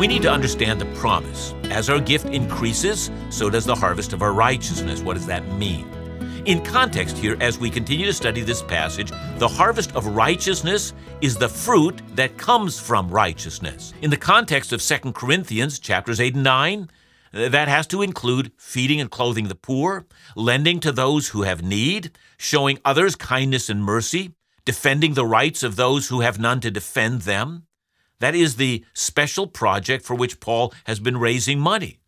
We 0.01 0.07
need 0.07 0.23
to 0.23 0.33
understand 0.33 0.81
the 0.81 0.87
promise. 0.99 1.55
As 1.65 1.91
our 1.91 2.01
gift 2.01 2.25
increases, 2.25 3.11
so 3.29 3.51
does 3.51 3.67
the 3.67 3.75
harvest 3.75 4.15
of 4.15 4.23
our 4.23 4.33
righteousness. 4.33 5.03
What 5.03 5.13
does 5.13 5.27
that 5.27 5.47
mean? 5.59 5.87
In 6.47 6.65
context 6.65 7.19
here, 7.19 7.37
as 7.39 7.59
we 7.59 7.69
continue 7.69 8.07
to 8.07 8.13
study 8.15 8.41
this 8.41 8.63
passage, 8.63 9.13
the 9.37 9.47
harvest 9.47 9.95
of 9.95 10.07
righteousness 10.07 10.95
is 11.21 11.37
the 11.37 11.51
fruit 11.51 12.01
that 12.15 12.39
comes 12.39 12.81
from 12.81 13.11
righteousness. 13.11 13.93
In 14.01 14.09
the 14.09 14.17
context 14.17 14.73
of 14.73 14.81
2 14.81 15.13
Corinthians 15.13 15.79
chapters 15.79 16.19
8 16.19 16.35
and 16.35 16.45
9, 16.45 16.89
that 17.35 17.69
has 17.69 17.87
to 17.89 18.01
include 18.01 18.53
feeding 18.57 19.03
and 19.03 19.11
clothing 19.11 19.49
the 19.49 19.55
poor, 19.55 20.07
lending 20.35 20.81
to 20.81 20.93
those 20.93 21.29
who 21.29 21.43
have 21.43 21.63
need, 21.63 22.17
showing 22.39 22.79
others 22.87 23.17
kindness 23.17 23.69
and 23.69 23.85
mercy, 23.85 24.33
defending 24.65 25.13
the 25.13 25.27
rights 25.27 25.63
of 25.63 25.77
those 25.77 26.09
who 26.09 26.21
have 26.21 26.39
none 26.39 26.61
to 26.61 26.71
defend 26.71 27.21
them, 27.23 27.67
that 28.21 28.35
is 28.35 28.57
the 28.57 28.85
special 28.95 29.47
project 29.47 30.05
for 30.05 30.15
which 30.15 30.41
Paul 30.41 30.73
has 30.85 31.01
been 31.01 31.19
raising 31.19 31.59
money. 31.59 31.99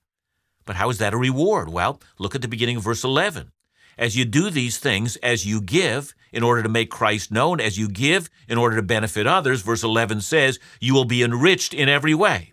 But 0.64 0.76
how 0.76 0.90
is 0.90 0.98
that 0.98 1.14
a 1.14 1.18
reward? 1.18 1.68
Well, 1.68 2.00
look 2.18 2.34
at 2.34 2.42
the 2.42 2.48
beginning 2.48 2.76
of 2.76 2.84
verse 2.84 3.02
11. 3.02 3.50
As 3.98 4.16
you 4.16 4.24
do 4.24 4.48
these 4.48 4.78
things, 4.78 5.16
as 5.16 5.44
you 5.44 5.60
give 5.60 6.14
in 6.32 6.42
order 6.42 6.62
to 6.62 6.68
make 6.68 6.90
Christ 6.90 7.30
known, 7.30 7.60
as 7.60 7.78
you 7.78 7.88
give 7.88 8.30
in 8.48 8.56
order 8.56 8.76
to 8.76 8.82
benefit 8.82 9.26
others, 9.26 9.62
verse 9.62 9.82
11 9.82 10.22
says, 10.22 10.58
you 10.80 10.94
will 10.94 11.04
be 11.04 11.22
enriched 11.22 11.74
in 11.74 11.88
every 11.88 12.14
way. 12.14 12.52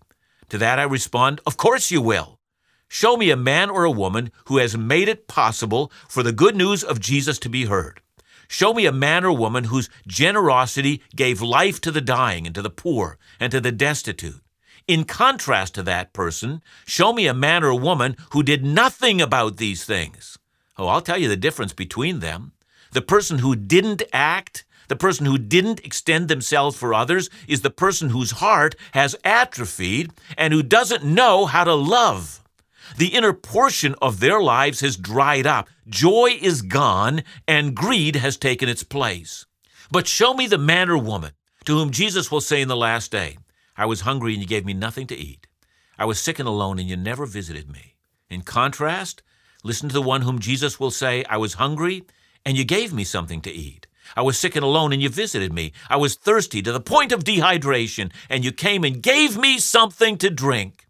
To 0.49 0.57
that 0.57 0.79
I 0.79 0.83
respond, 0.83 1.39
Of 1.45 1.57
course 1.57 1.91
you 1.91 2.01
will. 2.01 2.39
Show 2.87 3.17
me 3.17 3.29
a 3.29 3.37
man 3.37 3.69
or 3.69 3.83
a 3.83 3.91
woman 3.91 4.31
who 4.45 4.57
has 4.57 4.75
made 4.75 5.07
it 5.07 5.27
possible 5.27 5.91
for 6.07 6.23
the 6.23 6.33
good 6.33 6.55
news 6.55 6.83
of 6.83 6.99
Jesus 6.99 7.37
to 7.39 7.49
be 7.49 7.65
heard. 7.65 8.01
Show 8.51 8.73
me 8.73 8.87
a 8.87 8.91
man 8.91 9.23
or 9.23 9.31
woman 9.31 9.65
whose 9.65 9.91
generosity 10.07 11.03
gave 11.15 11.39
life 11.39 11.79
to 11.81 11.91
the 11.91 12.01
dying 12.01 12.47
and 12.47 12.55
to 12.55 12.63
the 12.63 12.71
poor 12.71 13.19
and 13.39 13.51
to 13.51 13.61
the 13.61 13.71
destitute. 13.71 14.41
In 14.87 15.03
contrast 15.03 15.75
to 15.75 15.83
that 15.83 16.13
person, 16.13 16.63
show 16.83 17.13
me 17.13 17.27
a 17.27 17.33
man 17.33 17.63
or 17.63 17.75
woman 17.75 18.17
who 18.31 18.41
did 18.41 18.65
nothing 18.65 19.21
about 19.21 19.57
these 19.57 19.85
things. 19.85 20.39
Oh, 20.79 20.87
I'll 20.87 20.99
tell 20.99 21.19
you 21.19 21.29
the 21.29 21.37
difference 21.37 21.73
between 21.73 22.21
them. 22.21 22.53
The 22.91 23.03
person 23.03 23.37
who 23.37 23.55
didn't 23.55 24.01
act, 24.11 24.65
the 24.87 24.95
person 24.95 25.27
who 25.27 25.37
didn't 25.37 25.85
extend 25.85 26.27
themselves 26.27 26.75
for 26.75 26.91
others, 26.91 27.29
is 27.47 27.61
the 27.61 27.69
person 27.69 28.09
whose 28.09 28.31
heart 28.31 28.75
has 28.93 29.15
atrophied 29.23 30.11
and 30.35 30.55
who 30.55 30.63
doesn't 30.63 31.03
know 31.03 31.45
how 31.45 31.65
to 31.65 31.75
love. 31.75 32.43
The 32.97 33.15
inner 33.15 33.33
portion 33.33 33.95
of 34.01 34.19
their 34.19 34.41
lives 34.41 34.81
has 34.81 34.97
dried 34.97 35.47
up. 35.47 35.69
Joy 35.87 36.37
is 36.41 36.61
gone, 36.61 37.23
and 37.47 37.75
greed 37.75 38.15
has 38.15 38.37
taken 38.37 38.69
its 38.69 38.83
place. 38.83 39.45
But 39.91 40.07
show 40.07 40.33
me 40.33 40.47
the 40.47 40.57
man 40.57 40.89
or 40.89 40.97
woman 40.97 41.31
to 41.65 41.77
whom 41.77 41.91
Jesus 41.91 42.31
will 42.31 42.41
say 42.41 42.61
in 42.61 42.67
the 42.67 42.75
last 42.75 43.11
day, 43.11 43.37
I 43.77 43.85
was 43.85 44.01
hungry 44.01 44.33
and 44.33 44.41
you 44.41 44.47
gave 44.47 44.65
me 44.65 44.73
nothing 44.73 45.07
to 45.07 45.15
eat. 45.15 45.47
I 45.97 46.05
was 46.05 46.19
sick 46.19 46.39
and 46.39 46.47
alone 46.47 46.79
and 46.79 46.89
you 46.89 46.95
never 46.95 47.25
visited 47.25 47.69
me. 47.69 47.95
In 48.29 48.41
contrast, 48.41 49.23
listen 49.63 49.89
to 49.89 49.93
the 49.93 50.01
one 50.01 50.21
whom 50.21 50.39
Jesus 50.39 50.79
will 50.79 50.91
say, 50.91 51.23
I 51.29 51.37
was 51.37 51.55
hungry 51.55 52.03
and 52.45 52.57
you 52.57 52.63
gave 52.63 52.93
me 52.93 53.03
something 53.03 53.41
to 53.41 53.51
eat. 53.51 53.87
I 54.15 54.21
was 54.21 54.37
sick 54.37 54.55
and 54.55 54.65
alone 54.65 54.93
and 54.93 55.01
you 55.01 55.09
visited 55.09 55.53
me. 55.53 55.73
I 55.89 55.97
was 55.97 56.15
thirsty 56.15 56.61
to 56.61 56.71
the 56.71 56.79
point 56.79 57.11
of 57.11 57.23
dehydration 57.23 58.11
and 58.29 58.43
you 58.43 58.51
came 58.51 58.83
and 58.83 59.01
gave 59.01 59.37
me 59.37 59.57
something 59.59 60.17
to 60.17 60.29
drink. 60.29 60.87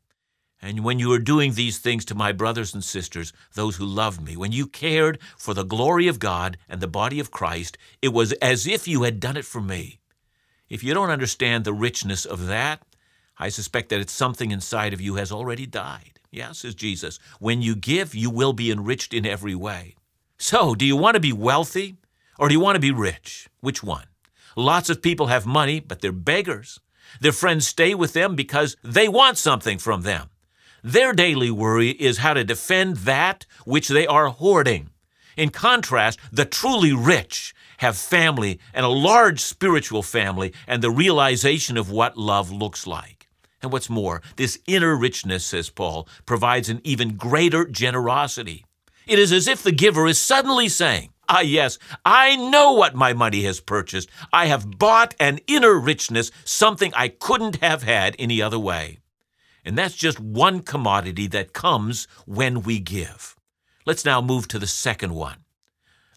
And 0.62 0.84
when 0.84 1.00
you 1.00 1.10
were 1.10 1.20
doing 1.20 1.54
these 1.54 1.78
things 1.80 2.04
to 2.06 2.16
my 2.16 2.32
brothers 2.32 2.74
and 2.74 2.84
sisters, 2.84 3.32
those 3.54 3.78
who 3.78 3.86
loved 3.86 4.22
me, 4.22 4.36
when 4.36 4.52
you 4.52 4.68
cared 4.68 5.20
for 5.38 5.54
the 5.54 5.64
glory 5.64 6.08
of 6.08 6.20
God 6.20 6.58
and 6.68 6.82
the 6.82 6.88
body 6.88 7.20
of 7.20 7.32
Christ, 7.32 7.78
it 8.02 8.10
was 8.10 8.34
as 8.34 8.68
if 8.68 8.88
you 8.88 9.04
had 9.04 9.20
done 9.20 9.38
it 9.38 9.46
for 9.46 9.62
me. 9.62 10.00
If 10.70 10.84
you 10.84 10.94
don't 10.94 11.10
understand 11.10 11.64
the 11.64 11.74
richness 11.74 12.26
of 12.26 12.48
that, 12.48 12.82
I 13.38 13.50
suspect 13.50 13.90
that 13.90 14.02
it's 14.02 14.14
something 14.14 14.52
inside 14.52 14.94
of 14.94 15.00
you 15.00 15.16
has 15.16 15.32
already 15.32 15.66
died. 15.66 16.20
Yes, 16.30 16.60
says 16.60 16.76
Jesus. 16.76 17.20
When 17.40 17.62
you 17.62 17.76
give, 17.76 18.14
you 18.14 18.30
will 18.30 18.54
be 18.54 18.70
enriched 18.70 19.14
in 19.14 19.26
every 19.26 19.56
way. 19.56 19.96
So, 20.38 20.76
do 20.76 20.86
you 20.86 20.96
want 20.96 21.16
to 21.16 21.22
be 21.22 21.34
wealthy 21.34 21.96
or 22.38 22.48
do 22.48 22.54
you 22.54 22.60
want 22.60 22.76
to 22.76 22.82
be 22.82 22.92
rich? 22.92 23.50
Which 23.62 23.82
one? 23.82 24.06
Lots 24.56 24.90
of 24.90 25.02
people 25.02 25.28
have 25.28 25.46
money, 25.46 25.80
but 25.80 26.02
they're 26.02 26.12
beggars. 26.12 26.80
Their 27.20 27.32
friends 27.32 27.68
stay 27.68 27.96
with 27.96 28.14
them 28.14 28.36
because 28.36 28.78
they 28.84 29.08
want 29.08 29.38
something 29.38 29.78
from 29.78 30.02
them. 30.02 30.29
Their 30.84 31.14
daily 31.14 31.52
worry 31.52 31.92
is 31.92 32.20
how 32.20 32.34
to 32.34 32.44
defend 32.44 32.98
that 32.98 33.46
which 33.66 33.88
they 33.88 34.08
are 34.08 34.30
hoarding. 34.30 34.90
In 35.36 35.50
contrast, 35.50 36.20
the 36.32 36.46
truly 36.46 36.94
rich 36.94 37.54
have 37.78 37.98
family 37.98 38.60
and 38.74 38.86
a 38.86 38.90
large 38.90 39.40
spiritual 39.40 40.04
family 40.04 40.54
and 40.68 40.82
the 40.82 40.92
realization 40.92 41.78
of 41.78 41.90
what 41.90 42.18
love 42.18 42.52
looks 42.52 42.86
like. 42.86 43.28
And 43.62 43.72
what's 43.72 43.90
more, 43.90 44.22
this 44.38 44.60
inner 44.68 44.96
richness, 44.96 45.46
says 45.46 45.70
Paul, 45.70 46.08
provides 46.26 46.70
an 46.70 46.82
even 46.84 47.16
greater 47.16 47.66
generosity. 47.66 48.66
It 49.06 49.20
is 49.20 49.32
as 49.32 49.48
if 49.48 49.64
the 49.64 49.72
giver 49.72 50.08
is 50.08 50.20
suddenly 50.20 50.70
saying, 50.70 51.10
Ah, 51.28 51.42
yes, 51.42 51.78
I 52.04 52.36
know 52.36 52.74
what 52.74 52.96
my 52.96 53.14
money 53.14 53.44
has 53.44 53.60
purchased. 53.60 54.10
I 54.34 54.48
have 54.48 54.80
bought 54.80 55.14
an 55.20 55.40
inner 55.46 55.80
richness, 55.80 56.32
something 56.44 56.92
I 56.96 57.10
couldn't 57.10 57.58
have 57.58 57.84
had 57.84 58.16
any 58.18 58.42
other 58.42 58.58
way. 58.58 58.98
And 59.66 59.78
that's 59.78 59.96
just 59.96 60.20
one 60.20 60.62
commodity 60.62 61.28
that 61.28 61.54
comes 61.54 62.08
when 62.26 62.62
we 62.62 62.80
give. 62.80 63.36
Let's 63.86 64.06
now 64.06 64.22
move 64.22 64.48
to 64.50 64.60
the 64.60 64.68
second 64.68 65.14
one. 65.14 65.38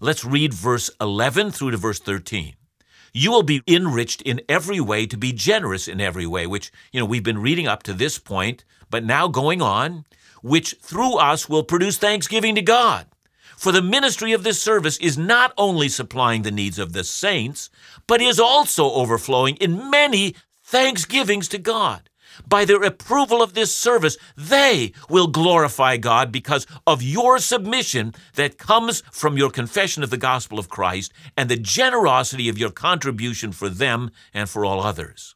Let's 0.00 0.24
read 0.24 0.52
verse 0.52 0.90
11 1.00 1.52
through 1.52 1.72
to 1.72 1.76
verse 1.76 2.00
13. 2.00 2.54
You 3.14 3.30
will 3.30 3.42
be 3.42 3.62
enriched 3.68 4.22
in 4.22 4.40
every 4.48 4.80
way 4.80 5.06
to 5.06 5.16
be 5.16 5.32
generous 5.32 5.86
in 5.86 6.00
every 6.00 6.26
way, 6.26 6.46
which, 6.46 6.72
you 6.92 7.00
know, 7.00 7.06
we've 7.06 7.22
been 7.22 7.42
reading 7.42 7.66
up 7.66 7.82
to 7.84 7.92
this 7.92 8.18
point, 8.18 8.64
but 8.90 9.04
now 9.04 9.28
going 9.28 9.60
on, 9.60 10.06
which 10.42 10.76
through 10.80 11.16
us 11.18 11.48
will 11.48 11.62
produce 11.62 11.98
thanksgiving 11.98 12.54
to 12.54 12.62
God. 12.62 13.06
For 13.56 13.70
the 13.70 13.82
ministry 13.82 14.32
of 14.32 14.42
this 14.42 14.60
service 14.60 14.96
is 14.98 15.16
not 15.16 15.52
only 15.56 15.88
supplying 15.88 16.42
the 16.42 16.50
needs 16.50 16.78
of 16.78 16.94
the 16.94 17.04
saints, 17.04 17.70
but 18.06 18.20
is 18.20 18.40
also 18.40 18.90
overflowing 18.90 19.56
in 19.56 19.88
many 19.90 20.34
thanksgivings 20.64 21.48
to 21.48 21.58
God. 21.58 22.08
By 22.48 22.64
their 22.64 22.82
approval 22.82 23.42
of 23.42 23.54
this 23.54 23.74
service, 23.74 24.16
they 24.36 24.92
will 25.08 25.26
glorify 25.26 25.96
God 25.96 26.32
because 26.32 26.66
of 26.86 27.02
your 27.02 27.38
submission 27.38 28.14
that 28.34 28.58
comes 28.58 29.02
from 29.10 29.36
your 29.36 29.50
confession 29.50 30.02
of 30.02 30.10
the 30.10 30.16
gospel 30.16 30.58
of 30.58 30.68
Christ 30.68 31.12
and 31.36 31.48
the 31.48 31.56
generosity 31.56 32.48
of 32.48 32.58
your 32.58 32.70
contribution 32.70 33.52
for 33.52 33.68
them 33.68 34.10
and 34.32 34.48
for 34.48 34.64
all 34.64 34.80
others. 34.82 35.34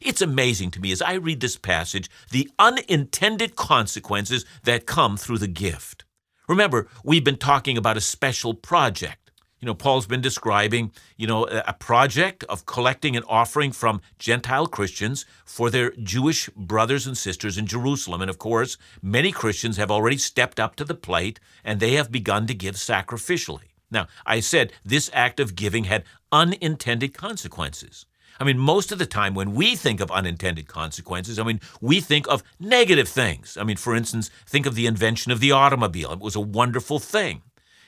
It's 0.00 0.20
amazing 0.20 0.70
to 0.72 0.80
me 0.80 0.92
as 0.92 1.00
I 1.00 1.14
read 1.14 1.40
this 1.40 1.56
passage 1.56 2.10
the 2.30 2.50
unintended 2.58 3.56
consequences 3.56 4.44
that 4.64 4.86
come 4.86 5.16
through 5.16 5.38
the 5.38 5.48
gift. 5.48 6.04
Remember, 6.46 6.88
we've 7.02 7.24
been 7.24 7.38
talking 7.38 7.78
about 7.78 7.96
a 7.96 8.02
special 8.02 8.52
project 8.52 9.23
you 9.64 9.66
know, 9.66 9.74
Paul's 9.74 10.06
been 10.06 10.20
describing, 10.20 10.92
you 11.16 11.26
know, 11.26 11.46
a 11.46 11.72
project 11.72 12.44
of 12.50 12.66
collecting 12.66 13.16
an 13.16 13.22
offering 13.26 13.72
from 13.72 14.02
Gentile 14.18 14.66
Christians 14.66 15.24
for 15.46 15.70
their 15.70 15.92
Jewish 15.92 16.50
brothers 16.50 17.06
and 17.06 17.16
sisters 17.16 17.56
in 17.56 17.64
Jerusalem. 17.64 18.20
And 18.20 18.28
of 18.28 18.36
course, 18.36 18.76
many 19.00 19.32
Christians 19.32 19.78
have 19.78 19.90
already 19.90 20.18
stepped 20.18 20.60
up 20.60 20.76
to 20.76 20.84
the 20.84 20.94
plate 20.94 21.40
and 21.64 21.80
they 21.80 21.94
have 21.94 22.12
begun 22.12 22.46
to 22.46 22.52
give 22.52 22.74
sacrificially. 22.74 23.70
Now, 23.90 24.06
I 24.26 24.40
said 24.40 24.70
this 24.84 25.10
act 25.14 25.40
of 25.40 25.56
giving 25.56 25.84
had 25.84 26.04
unintended 26.30 27.14
consequences. 27.14 28.04
I 28.38 28.44
mean, 28.44 28.58
most 28.58 28.92
of 28.92 28.98
the 28.98 29.06
time 29.06 29.32
when 29.32 29.54
we 29.54 29.76
think 29.76 30.00
of 30.00 30.10
unintended 30.10 30.68
consequences, 30.68 31.38
I 31.38 31.44
mean, 31.44 31.62
we 31.80 32.02
think 32.02 32.28
of 32.28 32.42
negative 32.60 33.08
things. 33.08 33.56
I 33.58 33.64
mean, 33.64 33.78
for 33.78 33.96
instance, 33.96 34.28
think 34.44 34.66
of 34.66 34.74
the 34.74 34.86
invention 34.86 35.32
of 35.32 35.40
the 35.40 35.52
automobile. 35.52 36.12
It 36.12 36.20
was 36.20 36.36
a 36.36 36.40
wonderful 36.40 36.98
thing. 36.98 37.40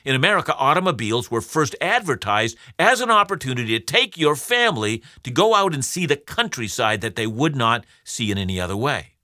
In 0.07 0.15
America, 0.15 0.55
automobiles 0.55 1.29
were 1.29 1.41
first 1.41 1.75
advertised 1.81 2.55
as 2.79 3.01
an 3.01 3.11
opportunity 3.11 3.77
to 3.77 3.85
take 3.85 4.17
your 4.17 4.37
family 4.37 5.03
to 5.23 5.29
go 5.29 5.53
out 5.53 5.73
and 5.73 5.83
see 5.83 6.05
the 6.05 6.15
countryside 6.15 7.01
that 7.01 7.17
they 7.17 7.27
would 7.27 7.57
not 7.57 7.83
see 8.05 8.31
in 8.31 8.37
any 8.37 8.57
other 8.57 8.77
way. 8.77 9.16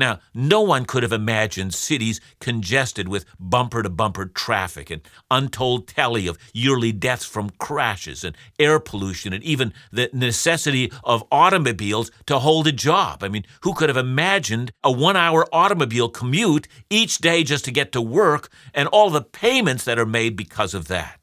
Now, 0.00 0.20
no 0.32 0.62
one 0.62 0.86
could 0.86 1.02
have 1.02 1.12
imagined 1.12 1.74
cities 1.74 2.22
congested 2.40 3.06
with 3.06 3.26
bumper 3.38 3.82
to 3.82 3.90
bumper 3.90 4.24
traffic 4.24 4.90
and 4.90 5.02
untold 5.30 5.88
tally 5.88 6.26
of 6.26 6.38
yearly 6.54 6.90
deaths 6.90 7.26
from 7.26 7.50
crashes 7.58 8.24
and 8.24 8.34
air 8.58 8.80
pollution 8.80 9.34
and 9.34 9.44
even 9.44 9.74
the 9.92 10.08
necessity 10.14 10.90
of 11.04 11.22
automobiles 11.30 12.10
to 12.24 12.38
hold 12.38 12.66
a 12.66 12.72
job. 12.72 13.22
I 13.22 13.28
mean, 13.28 13.44
who 13.60 13.74
could 13.74 13.90
have 13.90 13.98
imagined 13.98 14.72
a 14.82 14.90
one 14.90 15.18
hour 15.18 15.46
automobile 15.52 16.08
commute 16.08 16.66
each 16.88 17.18
day 17.18 17.44
just 17.44 17.66
to 17.66 17.70
get 17.70 17.92
to 17.92 18.00
work 18.00 18.48
and 18.72 18.88
all 18.88 19.10
the 19.10 19.20
payments 19.20 19.84
that 19.84 19.98
are 19.98 20.06
made 20.06 20.34
because 20.34 20.72
of 20.72 20.88
that? 20.88 21.19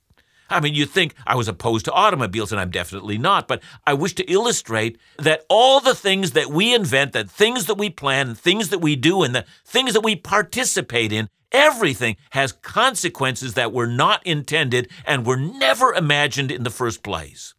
I 0.50 0.60
mean, 0.60 0.74
you 0.74 0.86
think 0.86 1.14
I 1.26 1.36
was 1.36 1.48
opposed 1.48 1.86
to 1.86 1.92
automobiles, 1.92 2.52
and 2.52 2.62
I'm 2.62 2.72
definitely 2.72 3.18
not, 3.18 3.48
but 3.48 3.62
I 3.86 3.94
wish 3.94 4.14
to 4.16 4.32
illustrate 4.32 4.98
that 5.18 5.46
all 5.50 5.80
the 5.80 5.96
things 5.96 6.32
that 6.32 6.50
we 6.50 6.74
invent, 6.74 7.14
that 7.14 7.30
things 7.30 7.66
that 7.66 7.78
we 7.78 7.90
plan, 7.90 8.36
things 8.36 8.70
that 8.70 8.80
we 8.80 8.96
do, 8.96 9.24
and 9.24 9.36
the 9.36 9.46
things 9.66 9.94
that 9.94 10.04
we 10.04 10.16
participate 10.16 11.12
in, 11.12 11.30
everything 11.52 12.18
has 12.32 12.52
consequences 12.52 13.54
that 13.54 13.74
were 13.74 13.88
not 13.88 14.26
intended 14.26 14.90
and 15.06 15.26
were 15.26 15.38
never 15.38 15.94
imagined 15.94 16.52
in 16.52 16.64
the 16.64 16.70
first 16.70 17.04
place. 17.04 17.54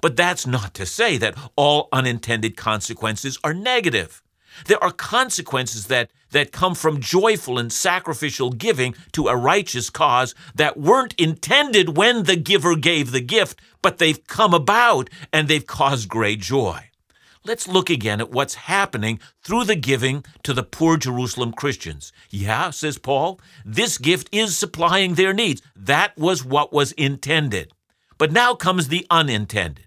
But 0.00 0.16
that's 0.16 0.46
not 0.46 0.74
to 0.74 0.86
say 0.86 1.18
that 1.18 1.36
all 1.56 1.88
unintended 1.92 2.56
consequences 2.56 3.38
are 3.44 3.54
negative. 3.54 4.22
There 4.66 4.82
are 4.82 4.92
consequences 4.92 5.86
that, 5.86 6.10
that 6.30 6.52
come 6.52 6.74
from 6.74 7.00
joyful 7.00 7.58
and 7.58 7.72
sacrificial 7.72 8.50
giving 8.50 8.94
to 9.12 9.28
a 9.28 9.36
righteous 9.36 9.90
cause 9.90 10.34
that 10.54 10.76
weren't 10.78 11.14
intended 11.18 11.96
when 11.96 12.24
the 12.24 12.36
giver 12.36 12.76
gave 12.76 13.10
the 13.10 13.20
gift, 13.20 13.60
but 13.82 13.98
they've 13.98 14.26
come 14.26 14.54
about 14.54 15.10
and 15.32 15.48
they've 15.48 15.66
caused 15.66 16.08
great 16.08 16.40
joy. 16.40 16.90
Let's 17.42 17.66
look 17.66 17.88
again 17.88 18.20
at 18.20 18.30
what's 18.30 18.54
happening 18.54 19.18
through 19.42 19.64
the 19.64 19.76
giving 19.76 20.24
to 20.42 20.52
the 20.52 20.62
poor 20.62 20.98
Jerusalem 20.98 21.52
Christians. 21.52 22.12
Yeah, 22.28 22.68
says 22.68 22.98
Paul, 22.98 23.40
this 23.64 23.96
gift 23.96 24.28
is 24.30 24.58
supplying 24.58 25.14
their 25.14 25.32
needs. 25.32 25.62
That 25.74 26.16
was 26.18 26.44
what 26.44 26.70
was 26.70 26.92
intended. 26.92 27.72
But 28.18 28.30
now 28.30 28.54
comes 28.54 28.88
the 28.88 29.06
unintended. 29.08 29.86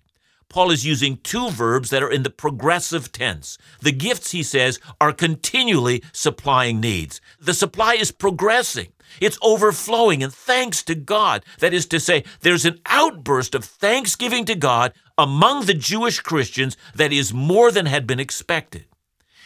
Paul 0.54 0.70
is 0.70 0.86
using 0.86 1.18
two 1.18 1.50
verbs 1.50 1.90
that 1.90 2.04
are 2.04 2.12
in 2.12 2.22
the 2.22 2.30
progressive 2.30 3.12
tense. 3.12 3.58
The 3.82 3.92
gifts, 3.92 4.34
he 4.34 4.44
says, 4.44 4.80
are 5.02 5.12
continually 5.12 6.04
supplying 6.12 6.80
needs. 6.80 7.20
The 7.42 7.56
supply 7.56 7.96
is 7.96 8.12
progressing. 8.12 8.90
It's 9.20 9.40
overflowing, 9.42 10.22
and 10.22 10.32
thanks 10.32 10.84
to 10.84 10.94
God. 10.94 11.44
That 11.58 11.74
is 11.74 11.88
to 11.88 12.00
say, 12.00 12.24
there's 12.42 12.66
an 12.66 12.80
outburst 12.86 13.56
of 13.56 13.66
thanksgiving 13.66 14.46
to 14.46 14.54
God 14.54 14.94
among 15.18 15.66
the 15.66 15.74
Jewish 15.74 16.20
Christians 16.20 16.78
that 16.94 17.12
is 17.12 17.34
more 17.34 17.72
than 17.72 17.88
had 17.88 18.06
been 18.06 18.20
expected. 18.20 18.86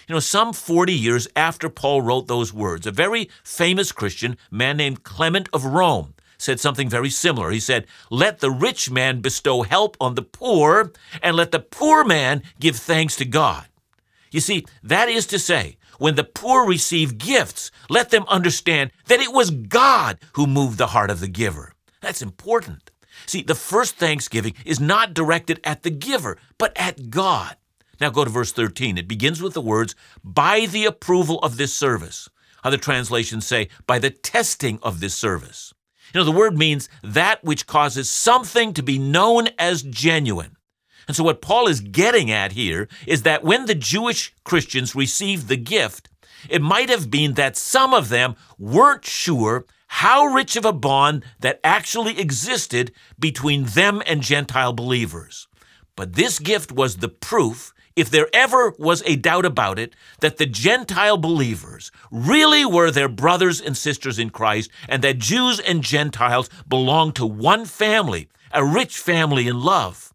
You 0.10 0.16
know, 0.16 0.20
some 0.20 0.52
40 0.52 0.92
years 0.92 1.30
after 1.38 1.70
Paul 1.70 2.02
wrote 2.02 2.28
those 2.28 2.54
words, 2.54 2.86
a 2.86 2.92
very 2.92 3.30
famous 3.46 3.94
Christian, 3.94 4.38
man 4.52 4.76
named 4.76 5.04
Clement 5.04 5.48
of 5.54 5.64
Rome, 5.64 6.16
said 6.38 6.60
something 6.60 6.90
very 6.90 7.10
similar. 7.10 7.52
He 7.52 7.60
said, 7.60 7.88
Let 8.10 8.40
the 8.40 8.52
rich 8.52 8.90
man 8.92 9.22
bestow 9.22 9.64
help 9.64 9.98
on 10.00 10.16
the 10.16 10.22
poor, 10.22 10.92
and 11.22 11.36
let 11.36 11.52
the 11.52 11.60
poor 11.60 12.04
man 12.04 12.44
give 12.60 12.76
thanks 12.76 13.16
to 13.18 13.26
God. 13.26 13.66
You 14.32 14.40
see, 14.40 14.66
that 14.84 15.10
is 15.10 15.26
to 15.28 15.40
say, 15.40 15.78
when 16.00 16.16
the 16.16 16.24
poor 16.24 16.68
receive 16.68 17.18
gifts, 17.18 17.72
let 17.90 18.12
them 18.12 18.26
understand 18.28 18.92
that 19.08 19.20
it 19.20 19.34
was 19.34 19.50
God 19.50 20.20
who 20.34 20.46
moved 20.46 20.78
the 20.78 20.88
heart 20.88 21.10
of 21.10 21.20
the 21.20 21.28
giver. 21.28 21.74
That's 22.02 22.22
important. 22.22 22.92
See, 23.26 23.42
the 23.42 23.56
first 23.56 23.96
thanksgiving 23.96 24.54
is 24.64 24.80
not 24.80 25.14
directed 25.14 25.60
at 25.64 25.84
the 25.84 25.90
giver, 25.90 26.38
but 26.58 26.72
at 26.78 27.10
God. 27.10 27.56
Now 28.00 28.12
go 28.12 28.24
to 28.24 28.30
verse 28.30 28.52
13. 28.52 28.98
It 28.98 29.08
begins 29.08 29.42
with 29.42 29.54
the 29.54 29.62
words, 29.62 29.96
by 30.24 30.68
the 30.68 30.86
approval 30.86 31.40
of 31.40 31.58
this 31.58 31.74
service. 31.74 32.30
Other 32.64 32.78
translations 32.78 33.48
say, 33.48 33.70
by 33.88 33.98
the 33.98 34.12
testing 34.12 34.80
of 34.84 35.00
this 35.00 35.16
service. 35.16 35.74
You 36.18 36.24
know, 36.24 36.32
the 36.32 36.40
word 36.40 36.58
means 36.58 36.90
that 37.04 37.44
which 37.44 37.68
causes 37.68 38.10
something 38.10 38.74
to 38.74 38.82
be 38.82 38.98
known 38.98 39.50
as 39.60 39.84
genuine. 39.84 40.58
And 41.08 41.16
so, 41.16 41.24
what 41.24 41.44
Paul 41.44 41.68
is 41.68 41.80
getting 41.80 42.32
at 42.32 42.54
here 42.54 42.88
is 43.06 43.22
that 43.22 43.44
when 43.44 43.68
the 43.68 43.76
Jewish 43.76 44.34
Christians 44.44 44.96
received 44.96 45.48
the 45.48 45.58
gift, 45.58 46.10
it 46.50 46.64
might 46.64 46.90
have 46.90 47.12
been 47.12 47.36
that 47.36 47.56
some 47.56 47.94
of 47.94 48.10
them 48.10 48.36
weren't 48.58 49.06
sure 49.06 49.68
how 49.86 50.26
rich 50.26 50.56
of 50.56 50.66
a 50.66 50.74
bond 50.74 51.24
that 51.42 51.60
actually 51.64 52.20
existed 52.20 52.92
between 53.20 53.66
them 53.66 54.02
and 54.08 54.24
Gentile 54.24 54.74
believers. 54.74 55.48
But 55.96 56.14
this 56.14 56.40
gift 56.40 56.72
was 56.72 56.98
the 56.98 57.10
proof 57.10 57.76
if 57.98 58.12
there 58.12 58.30
ever 58.32 58.76
was 58.78 59.02
a 59.06 59.16
doubt 59.16 59.44
about 59.44 59.80
it, 59.80 59.96
that 60.22 60.38
the 60.38 60.46
Gentile 60.46 61.18
believers 61.18 61.92
really 62.12 62.64
were 62.64 62.92
their 62.92 63.10
brothers 63.10 63.60
and 63.60 63.76
sisters 63.76 64.20
in 64.20 64.30
Christ, 64.30 64.70
and 64.88 65.04
that 65.04 65.18
Jews 65.18 65.60
and 65.60 65.84
Gentiles 65.84 66.48
belonged 66.70 67.16
to 67.16 67.26
one 67.26 67.66
family, 67.66 68.30
a 68.54 68.64
rich 68.64 69.00
family 69.00 69.48
in 69.48 69.60
love. 69.60 70.14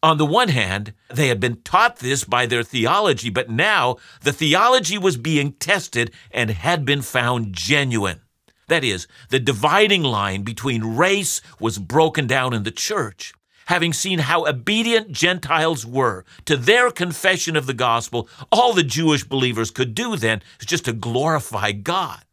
On 0.00 0.16
the 0.16 0.24
one 0.24 0.48
hand, 0.48 0.92
they 1.12 1.26
had 1.26 1.40
been 1.40 1.60
taught 1.62 1.96
this 1.96 2.22
by 2.22 2.46
their 2.46 2.62
theology, 2.62 3.30
but 3.30 3.50
now 3.50 3.96
the 4.22 4.32
theology 4.32 4.96
was 4.96 5.16
being 5.16 5.54
tested 5.54 6.12
and 6.30 6.50
had 6.50 6.84
been 6.84 7.02
found 7.02 7.52
genuine. 7.52 8.20
That 8.68 8.84
is, 8.84 9.08
the 9.30 9.40
dividing 9.40 10.04
line 10.04 10.42
between 10.42 10.96
race 10.96 11.40
was 11.58 11.78
broken 11.78 12.28
down 12.28 12.54
in 12.54 12.62
the 12.62 12.70
church 12.70 13.34
having 13.66 13.92
seen 13.92 14.20
how 14.20 14.46
obedient 14.46 15.12
Gentiles 15.12 15.86
were 15.86 16.24
to 16.44 16.56
their 16.56 16.90
confession 16.90 17.56
of 17.56 17.66
the 17.66 17.74
gospel, 17.74 18.28
all 18.52 18.72
the 18.72 18.82
Jewish 18.82 19.24
believers 19.24 19.70
could 19.70 19.94
do 19.94 20.16
then 20.16 20.42
is 20.60 20.66
just 20.66 20.84
to 20.86 20.92
glorify 20.92 21.72
God. 21.72 22.24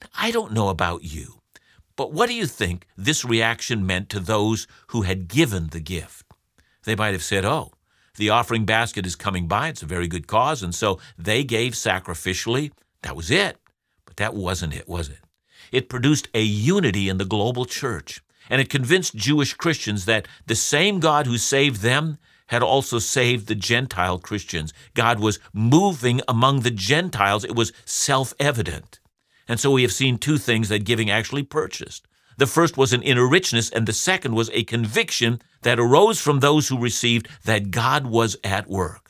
Now, 0.00 0.08
I 0.16 0.30
don't 0.30 0.52
know 0.52 0.68
about 0.68 1.04
you, 1.04 1.40
but 1.96 2.12
what 2.12 2.28
do 2.28 2.34
you 2.34 2.46
think 2.46 2.86
this 2.96 3.24
reaction 3.24 3.86
meant 3.86 4.08
to 4.10 4.20
those 4.20 4.66
who 4.88 5.02
had 5.02 5.28
given 5.28 5.68
the 5.68 5.80
gift? 5.80 6.26
They 6.84 6.94
might 6.94 7.12
have 7.12 7.24
said, 7.24 7.44
Oh, 7.44 7.72
the 8.16 8.30
offering 8.30 8.64
basket 8.64 9.06
is 9.06 9.16
coming 9.16 9.46
by. 9.46 9.68
It's 9.68 9.82
a 9.82 9.86
very 9.86 10.08
good 10.08 10.26
cause. 10.26 10.62
And 10.62 10.74
so 10.74 10.98
they 11.16 11.44
gave 11.44 11.72
sacrificially. 11.72 12.72
That 13.02 13.16
was 13.16 13.30
it. 13.30 13.58
But 14.04 14.16
that 14.16 14.34
wasn't 14.34 14.74
it, 14.74 14.88
was 14.88 15.08
it? 15.08 15.18
It 15.70 15.88
produced 15.88 16.28
a 16.34 16.42
unity 16.42 17.08
in 17.08 17.18
the 17.18 17.24
global 17.24 17.64
church 17.64 18.22
and 18.50 18.60
it 18.60 18.70
convinced 18.70 19.14
Jewish 19.14 19.54
Christians 19.54 20.04
that 20.04 20.28
the 20.46 20.54
same 20.54 21.00
God 21.00 21.26
who 21.26 21.38
saved 21.38 21.82
them 21.82 22.18
had 22.48 22.62
also 22.62 22.98
saved 22.98 23.46
the 23.46 23.54
Gentile 23.54 24.18
Christians. 24.18 24.72
God 24.94 25.20
was 25.20 25.38
moving 25.52 26.20
among 26.26 26.60
the 26.60 26.70
Gentiles. 26.70 27.44
It 27.44 27.54
was 27.54 27.72
self 27.84 28.34
evident. 28.40 29.00
And 29.46 29.58
so 29.58 29.70
we 29.70 29.82
have 29.82 29.92
seen 29.92 30.18
two 30.18 30.38
things 30.38 30.68
that 30.68 30.84
giving 30.84 31.10
actually 31.10 31.42
purchased. 31.42 32.06
The 32.36 32.46
first 32.46 32.76
was 32.76 32.92
an 32.92 33.02
inner 33.02 33.26
richness, 33.26 33.70
and 33.70 33.86
the 33.86 33.92
second 33.92 34.34
was 34.34 34.50
a 34.52 34.64
conviction 34.64 35.40
that 35.62 35.80
arose 35.80 36.20
from 36.20 36.40
those 36.40 36.68
who 36.68 36.78
received 36.78 37.28
that 37.44 37.70
God 37.70 38.06
was 38.06 38.36
at 38.44 38.68
work. 38.68 39.08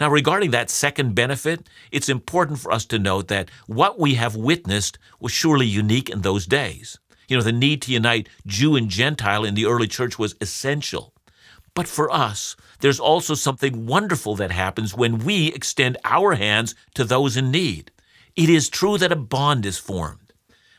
Now, 0.00 0.10
regarding 0.10 0.50
that 0.52 0.70
second 0.70 1.14
benefit, 1.14 1.68
it's 1.90 2.08
important 2.08 2.58
for 2.58 2.72
us 2.72 2.86
to 2.86 2.98
note 2.98 3.28
that 3.28 3.50
what 3.66 3.98
we 3.98 4.14
have 4.14 4.34
witnessed 4.34 4.98
was 5.20 5.32
surely 5.32 5.66
unique 5.66 6.08
in 6.08 6.22
those 6.22 6.46
days. 6.46 6.98
You 7.32 7.38
know, 7.38 7.44
the 7.44 7.50
need 7.50 7.80
to 7.82 7.92
unite 7.92 8.28
Jew 8.46 8.76
and 8.76 8.90
Gentile 8.90 9.42
in 9.42 9.54
the 9.54 9.64
early 9.64 9.88
church 9.88 10.18
was 10.18 10.36
essential. 10.42 11.14
But 11.72 11.88
for 11.88 12.12
us, 12.12 12.56
there's 12.80 13.00
also 13.00 13.32
something 13.32 13.86
wonderful 13.86 14.36
that 14.36 14.50
happens 14.50 14.94
when 14.94 15.16
we 15.16 15.46
extend 15.46 15.96
our 16.04 16.34
hands 16.34 16.74
to 16.94 17.04
those 17.04 17.38
in 17.38 17.50
need. 17.50 17.90
It 18.36 18.50
is 18.50 18.68
true 18.68 18.98
that 18.98 19.12
a 19.12 19.16
bond 19.16 19.64
is 19.64 19.78
formed. 19.78 20.34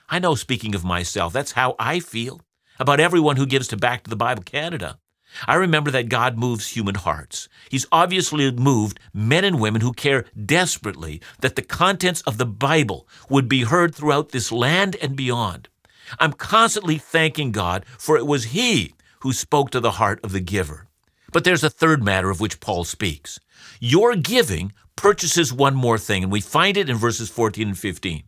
I 0.09 0.19
know, 0.19 0.35
speaking 0.35 0.75
of 0.75 0.85
myself, 0.85 1.33
that's 1.33 1.53
how 1.53 1.75
I 1.79 1.99
feel 1.99 2.41
about 2.79 2.99
everyone 2.99 3.37
who 3.37 3.47
gives 3.47 3.67
to 3.69 3.75
Back 3.75 4.03
to 4.03 4.11
the 4.11 4.15
Bible 4.15 4.43
Canada. 4.43 4.99
I 5.47 5.55
remember 5.55 5.89
that 5.89 6.07
God 6.07 6.37
moves 6.37 6.67
human 6.67 6.93
hearts. 6.93 7.49
He's 7.71 7.87
obviously 7.91 8.51
moved 8.51 8.99
men 9.11 9.43
and 9.43 9.59
women 9.59 9.81
who 9.81 9.91
care 9.91 10.25
desperately 10.45 11.19
that 11.39 11.55
the 11.55 11.63
contents 11.63 12.21
of 12.21 12.37
the 12.37 12.45
Bible 12.45 13.07
would 13.27 13.49
be 13.49 13.63
heard 13.63 13.95
throughout 13.95 14.29
this 14.29 14.51
land 14.51 14.95
and 15.01 15.15
beyond. 15.15 15.69
I'm 16.19 16.33
constantly 16.33 16.97
thanking 16.97 17.51
God 17.51 17.85
for 17.97 18.17
it 18.17 18.27
was 18.27 18.45
He 18.45 18.95
who 19.21 19.33
spoke 19.33 19.69
to 19.71 19.79
the 19.79 19.91
heart 19.91 20.19
of 20.23 20.31
the 20.31 20.39
giver. 20.39 20.87
But 21.31 21.43
there's 21.43 21.63
a 21.63 21.69
third 21.69 22.03
matter 22.03 22.29
of 22.29 22.39
which 22.39 22.59
Paul 22.59 22.83
speaks. 22.83 23.39
Your 23.79 24.15
giving 24.15 24.73
purchases 24.95 25.51
one 25.51 25.75
more 25.75 25.97
thing, 25.97 26.23
and 26.23 26.31
we 26.31 26.41
find 26.41 26.77
it 26.77 26.89
in 26.89 26.97
verses 26.97 27.29
14 27.29 27.69
and 27.69 27.77
15. 27.77 28.23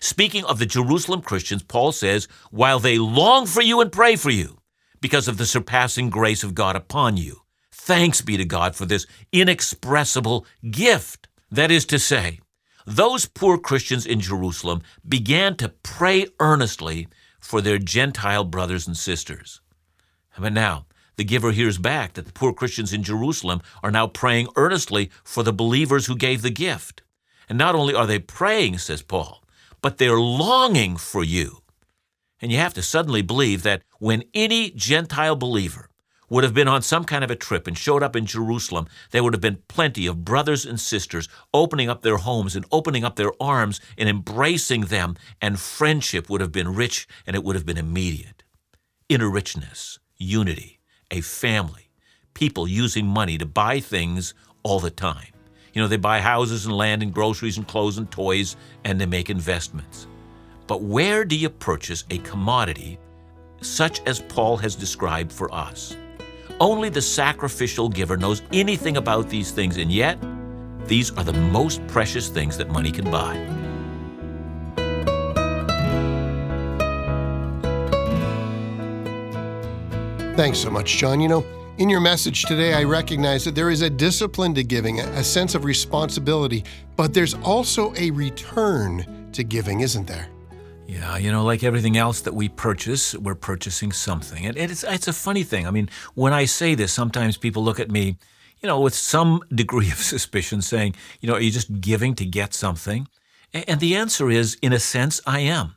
Speaking 0.00 0.44
of 0.44 0.58
the 0.58 0.66
Jerusalem 0.66 1.22
Christians, 1.22 1.62
Paul 1.62 1.92
says, 1.92 2.28
While 2.50 2.78
they 2.78 2.98
long 2.98 3.46
for 3.46 3.62
you 3.62 3.80
and 3.80 3.90
pray 3.90 4.16
for 4.16 4.30
you, 4.30 4.58
because 5.04 5.28
of 5.28 5.36
the 5.36 5.44
surpassing 5.44 6.08
grace 6.08 6.42
of 6.42 6.54
God 6.54 6.76
upon 6.76 7.18
you. 7.18 7.40
Thanks 7.70 8.22
be 8.22 8.38
to 8.38 8.44
God 8.46 8.74
for 8.74 8.86
this 8.86 9.06
inexpressible 9.32 10.46
gift. 10.70 11.28
That 11.50 11.70
is 11.70 11.84
to 11.86 11.98
say, 11.98 12.40
those 12.86 13.26
poor 13.26 13.58
Christians 13.58 14.06
in 14.06 14.20
Jerusalem 14.20 14.82
began 15.06 15.56
to 15.56 15.68
pray 15.68 16.26
earnestly 16.38 17.08
for 17.40 17.60
their 17.60 17.78
Gentile 17.78 18.44
brothers 18.44 18.86
and 18.86 18.96
sisters. 18.96 19.60
But 20.38 20.52
now, 20.52 20.86
the 21.16 21.24
giver 21.24 21.52
hears 21.52 21.78
back 21.78 22.14
that 22.14 22.26
the 22.26 22.32
poor 22.32 22.52
Christians 22.52 22.92
in 22.92 23.02
Jerusalem 23.02 23.62
are 23.82 23.90
now 23.90 24.06
praying 24.06 24.48
earnestly 24.56 25.10
for 25.22 25.42
the 25.42 25.52
believers 25.52 26.06
who 26.06 26.16
gave 26.16 26.42
the 26.42 26.50
gift. 26.50 27.02
And 27.48 27.56
not 27.56 27.74
only 27.74 27.94
are 27.94 28.06
they 28.06 28.18
praying, 28.18 28.78
says 28.78 29.02
Paul, 29.02 29.44
but 29.80 29.98
they're 29.98 30.18
longing 30.18 30.96
for 30.96 31.22
you. 31.22 31.58
And 32.40 32.50
you 32.50 32.58
have 32.58 32.74
to 32.74 32.82
suddenly 32.82 33.22
believe 33.22 33.62
that 33.62 33.82
when 33.98 34.24
any 34.34 34.70
Gentile 34.70 35.36
believer 35.36 35.88
would 36.28 36.44
have 36.44 36.54
been 36.54 36.68
on 36.68 36.82
some 36.82 37.04
kind 37.04 37.22
of 37.22 37.30
a 37.30 37.36
trip 37.36 37.66
and 37.66 37.76
showed 37.76 38.02
up 38.02 38.16
in 38.16 38.26
Jerusalem, 38.26 38.86
there 39.10 39.22
would 39.22 39.34
have 39.34 39.40
been 39.40 39.62
plenty 39.68 40.06
of 40.06 40.24
brothers 40.24 40.64
and 40.64 40.80
sisters 40.80 41.28
opening 41.52 41.88
up 41.88 42.02
their 42.02 42.18
homes 42.18 42.56
and 42.56 42.64
opening 42.72 43.04
up 43.04 43.16
their 43.16 43.32
arms 43.40 43.80
and 43.98 44.08
embracing 44.08 44.82
them, 44.82 45.16
and 45.40 45.60
friendship 45.60 46.30
would 46.30 46.40
have 46.40 46.52
been 46.52 46.74
rich 46.74 47.06
and 47.26 47.36
it 47.36 47.44
would 47.44 47.56
have 47.56 47.66
been 47.66 47.78
immediate. 47.78 48.42
Inner 49.08 49.28
richness, 49.28 49.98
unity, 50.16 50.80
a 51.10 51.20
family, 51.20 51.90
people 52.32 52.66
using 52.66 53.06
money 53.06 53.38
to 53.38 53.46
buy 53.46 53.80
things 53.80 54.34
all 54.62 54.80
the 54.80 54.90
time. 54.90 55.28
You 55.72 55.82
know, 55.82 55.88
they 55.88 55.96
buy 55.96 56.20
houses 56.20 56.66
and 56.66 56.76
land 56.76 57.02
and 57.02 57.12
groceries 57.12 57.58
and 57.58 57.66
clothes 57.66 57.98
and 57.98 58.10
toys, 58.10 58.56
and 58.84 59.00
they 59.00 59.06
make 59.06 59.28
investments. 59.28 60.06
But 60.66 60.82
where 60.82 61.24
do 61.24 61.36
you 61.36 61.50
purchase 61.50 62.04
a 62.10 62.18
commodity 62.18 62.98
such 63.60 64.00
as 64.06 64.20
Paul 64.20 64.56
has 64.58 64.76
described 64.76 65.32
for 65.32 65.52
us? 65.52 65.96
Only 66.60 66.88
the 66.88 67.02
sacrificial 67.02 67.88
giver 67.88 68.16
knows 68.16 68.42
anything 68.52 68.96
about 68.96 69.28
these 69.28 69.50
things, 69.50 69.76
and 69.76 69.90
yet, 69.90 70.18
these 70.86 71.10
are 71.16 71.24
the 71.24 71.32
most 71.32 71.84
precious 71.88 72.28
things 72.28 72.56
that 72.58 72.68
money 72.68 72.92
can 72.92 73.10
buy. 73.10 73.34
Thanks 80.36 80.58
so 80.58 80.70
much, 80.70 80.96
John. 80.96 81.20
You 81.20 81.28
know, 81.28 81.46
in 81.78 81.88
your 81.88 82.00
message 82.00 82.44
today, 82.44 82.74
I 82.74 82.84
recognize 82.84 83.44
that 83.44 83.54
there 83.54 83.70
is 83.70 83.82
a 83.82 83.90
discipline 83.90 84.54
to 84.54 84.62
giving, 84.62 85.00
a 85.00 85.24
sense 85.24 85.54
of 85.54 85.64
responsibility, 85.64 86.64
but 86.96 87.14
there's 87.14 87.34
also 87.34 87.92
a 87.96 88.10
return 88.10 89.30
to 89.32 89.42
giving, 89.42 89.80
isn't 89.80 90.06
there? 90.06 90.28
Yeah, 90.86 91.16
you 91.16 91.32
know, 91.32 91.44
like 91.44 91.64
everything 91.64 91.96
else 91.96 92.20
that 92.22 92.34
we 92.34 92.48
purchase, 92.48 93.14
we're 93.14 93.34
purchasing 93.34 93.90
something. 93.90 94.44
And 94.44 94.56
it's, 94.56 94.84
it's 94.84 95.08
a 95.08 95.12
funny 95.12 95.42
thing. 95.42 95.66
I 95.66 95.70
mean, 95.70 95.88
when 96.14 96.32
I 96.32 96.44
say 96.44 96.74
this, 96.74 96.92
sometimes 96.92 97.36
people 97.36 97.64
look 97.64 97.80
at 97.80 97.90
me, 97.90 98.18
you 98.60 98.66
know, 98.66 98.80
with 98.80 98.94
some 98.94 99.42
degree 99.54 99.90
of 99.90 99.98
suspicion, 99.98 100.60
saying, 100.60 100.94
you 101.20 101.28
know, 101.28 101.36
are 101.36 101.40
you 101.40 101.50
just 101.50 101.80
giving 101.80 102.14
to 102.16 102.26
get 102.26 102.52
something? 102.52 103.08
And 103.52 103.80
the 103.80 103.96
answer 103.96 104.30
is, 104.30 104.58
in 104.62 104.72
a 104.72 104.80
sense, 104.80 105.20
I 105.26 105.40
am. 105.40 105.76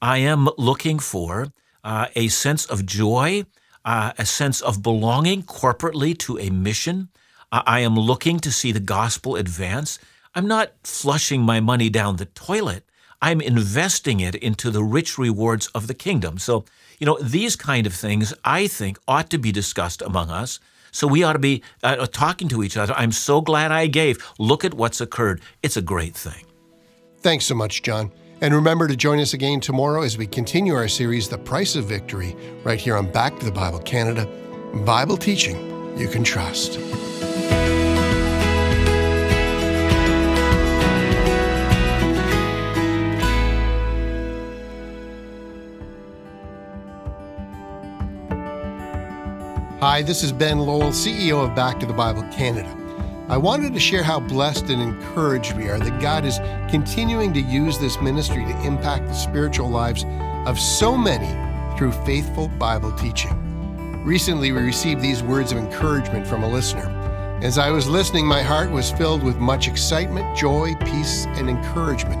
I 0.00 0.18
am 0.18 0.48
looking 0.56 1.00
for 1.00 1.48
uh, 1.82 2.06
a 2.14 2.28
sense 2.28 2.64
of 2.66 2.86
joy, 2.86 3.44
uh, 3.84 4.12
a 4.16 4.24
sense 4.24 4.60
of 4.60 4.82
belonging 4.82 5.42
corporately 5.42 6.16
to 6.18 6.38
a 6.38 6.50
mission. 6.50 7.08
I 7.52 7.80
am 7.80 7.96
looking 7.96 8.38
to 8.40 8.52
see 8.52 8.72
the 8.72 8.80
gospel 8.80 9.36
advance. 9.36 9.98
I'm 10.34 10.46
not 10.46 10.72
flushing 10.84 11.42
my 11.42 11.60
money 11.60 11.88
down 11.88 12.16
the 12.16 12.26
toilet. 12.26 12.84
I'm 13.20 13.40
investing 13.40 14.20
it 14.20 14.34
into 14.34 14.70
the 14.70 14.84
rich 14.84 15.18
rewards 15.18 15.68
of 15.68 15.86
the 15.86 15.94
kingdom. 15.94 16.38
So, 16.38 16.64
you 16.98 17.06
know, 17.06 17.18
these 17.20 17.56
kind 17.56 17.86
of 17.86 17.94
things 17.94 18.34
I 18.44 18.66
think 18.66 18.98
ought 19.06 19.30
to 19.30 19.38
be 19.38 19.52
discussed 19.52 20.02
among 20.02 20.30
us. 20.30 20.60
So 20.92 21.06
we 21.06 21.22
ought 21.22 21.34
to 21.34 21.38
be 21.38 21.62
uh, 21.82 22.06
talking 22.06 22.48
to 22.48 22.62
each 22.62 22.76
other. 22.76 22.94
I'm 22.96 23.12
so 23.12 23.40
glad 23.40 23.70
I 23.72 23.86
gave. 23.86 24.24
Look 24.38 24.64
at 24.64 24.74
what's 24.74 25.00
occurred. 25.00 25.42
It's 25.62 25.76
a 25.76 25.82
great 25.82 26.14
thing. 26.14 26.44
Thanks 27.18 27.44
so 27.44 27.54
much, 27.54 27.82
John. 27.82 28.10
And 28.40 28.54
remember 28.54 28.86
to 28.86 28.96
join 28.96 29.18
us 29.18 29.34
again 29.34 29.60
tomorrow 29.60 30.02
as 30.02 30.18
we 30.18 30.26
continue 30.26 30.74
our 30.74 30.88
series, 30.88 31.28
The 31.28 31.38
Price 31.38 31.74
of 31.74 31.86
Victory, 31.86 32.36
right 32.64 32.78
here 32.78 32.96
on 32.96 33.10
Back 33.10 33.38
to 33.38 33.44
the 33.44 33.52
Bible 33.52 33.80
Canada. 33.80 34.26
Bible 34.84 35.16
teaching 35.16 35.98
you 35.98 36.08
can 36.08 36.22
trust. 36.22 36.78
Hi, 49.88 50.02
this 50.02 50.24
is 50.24 50.32
Ben 50.32 50.58
Lowell, 50.58 50.90
CEO 50.90 51.48
of 51.48 51.54
Back 51.54 51.78
to 51.78 51.86
the 51.86 51.92
Bible 51.92 52.24
Canada. 52.32 52.68
I 53.28 53.36
wanted 53.36 53.72
to 53.72 53.78
share 53.78 54.02
how 54.02 54.18
blessed 54.18 54.64
and 54.64 54.82
encouraged 54.82 55.56
we 55.56 55.68
are 55.68 55.78
that 55.78 56.02
God 56.02 56.24
is 56.24 56.40
continuing 56.68 57.32
to 57.34 57.40
use 57.40 57.78
this 57.78 58.00
ministry 58.00 58.44
to 58.44 58.62
impact 58.62 59.06
the 59.06 59.14
spiritual 59.14 59.70
lives 59.70 60.04
of 60.44 60.58
so 60.58 60.96
many 60.96 61.28
through 61.78 61.92
faithful 62.04 62.48
Bible 62.48 62.90
teaching. 62.94 63.30
Recently, 64.04 64.50
we 64.50 64.58
received 64.58 65.00
these 65.00 65.22
words 65.22 65.52
of 65.52 65.58
encouragement 65.58 66.26
from 66.26 66.42
a 66.42 66.48
listener. 66.48 66.88
As 67.40 67.56
I 67.56 67.70
was 67.70 67.86
listening, 67.86 68.26
my 68.26 68.42
heart 68.42 68.72
was 68.72 68.90
filled 68.90 69.22
with 69.22 69.36
much 69.36 69.68
excitement, 69.68 70.36
joy, 70.36 70.74
peace, 70.80 71.26
and 71.36 71.48
encouragement. 71.48 72.20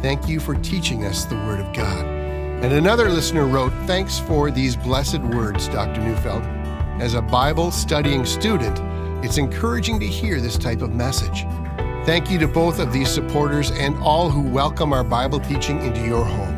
Thank 0.00 0.28
you 0.28 0.38
for 0.38 0.54
teaching 0.54 1.04
us 1.06 1.24
the 1.24 1.34
Word 1.34 1.58
of 1.58 1.72
God. 1.72 2.06
And 2.06 2.72
another 2.72 3.08
listener 3.08 3.46
wrote, 3.46 3.72
Thanks 3.88 4.20
for 4.20 4.52
these 4.52 4.76
blessed 4.76 5.22
words, 5.22 5.66
Dr. 5.66 6.02
Neufeld. 6.02 6.59
As 6.98 7.14
a 7.14 7.22
Bible 7.22 7.70
studying 7.70 8.26
student, 8.26 8.78
it's 9.24 9.38
encouraging 9.38 10.00
to 10.00 10.06
hear 10.06 10.40
this 10.40 10.58
type 10.58 10.82
of 10.82 10.94
message. 10.94 11.44
Thank 12.04 12.30
you 12.30 12.38
to 12.38 12.48
both 12.48 12.78
of 12.78 12.92
these 12.92 13.08
supporters 13.08 13.70
and 13.70 13.96
all 13.98 14.30
who 14.30 14.42
welcome 14.42 14.92
our 14.92 15.04
Bible 15.04 15.40
teaching 15.40 15.80
into 15.82 16.04
your 16.04 16.24
home. 16.24 16.56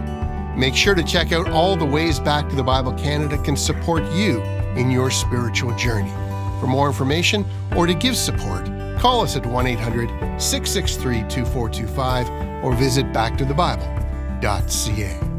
Make 0.58 0.74
sure 0.74 0.94
to 0.94 1.02
check 1.02 1.32
out 1.32 1.50
all 1.50 1.76
the 1.76 1.84
ways 1.84 2.18
Back 2.20 2.48
to 2.48 2.56
the 2.56 2.62
Bible 2.62 2.92
Canada 2.92 3.36
can 3.38 3.56
support 3.56 4.04
you 4.12 4.40
in 4.76 4.90
your 4.90 5.10
spiritual 5.10 5.76
journey. 5.76 6.12
For 6.60 6.66
more 6.66 6.86
information 6.86 7.44
or 7.76 7.86
to 7.86 7.94
give 7.94 8.16
support, 8.16 8.66
call 8.98 9.22
us 9.22 9.36
at 9.36 9.44
1 9.44 9.66
800 9.66 10.08
663 10.40 11.28
2425 11.28 12.64
or 12.64 12.74
visit 12.74 13.04
backtothebible.ca. 13.12 15.31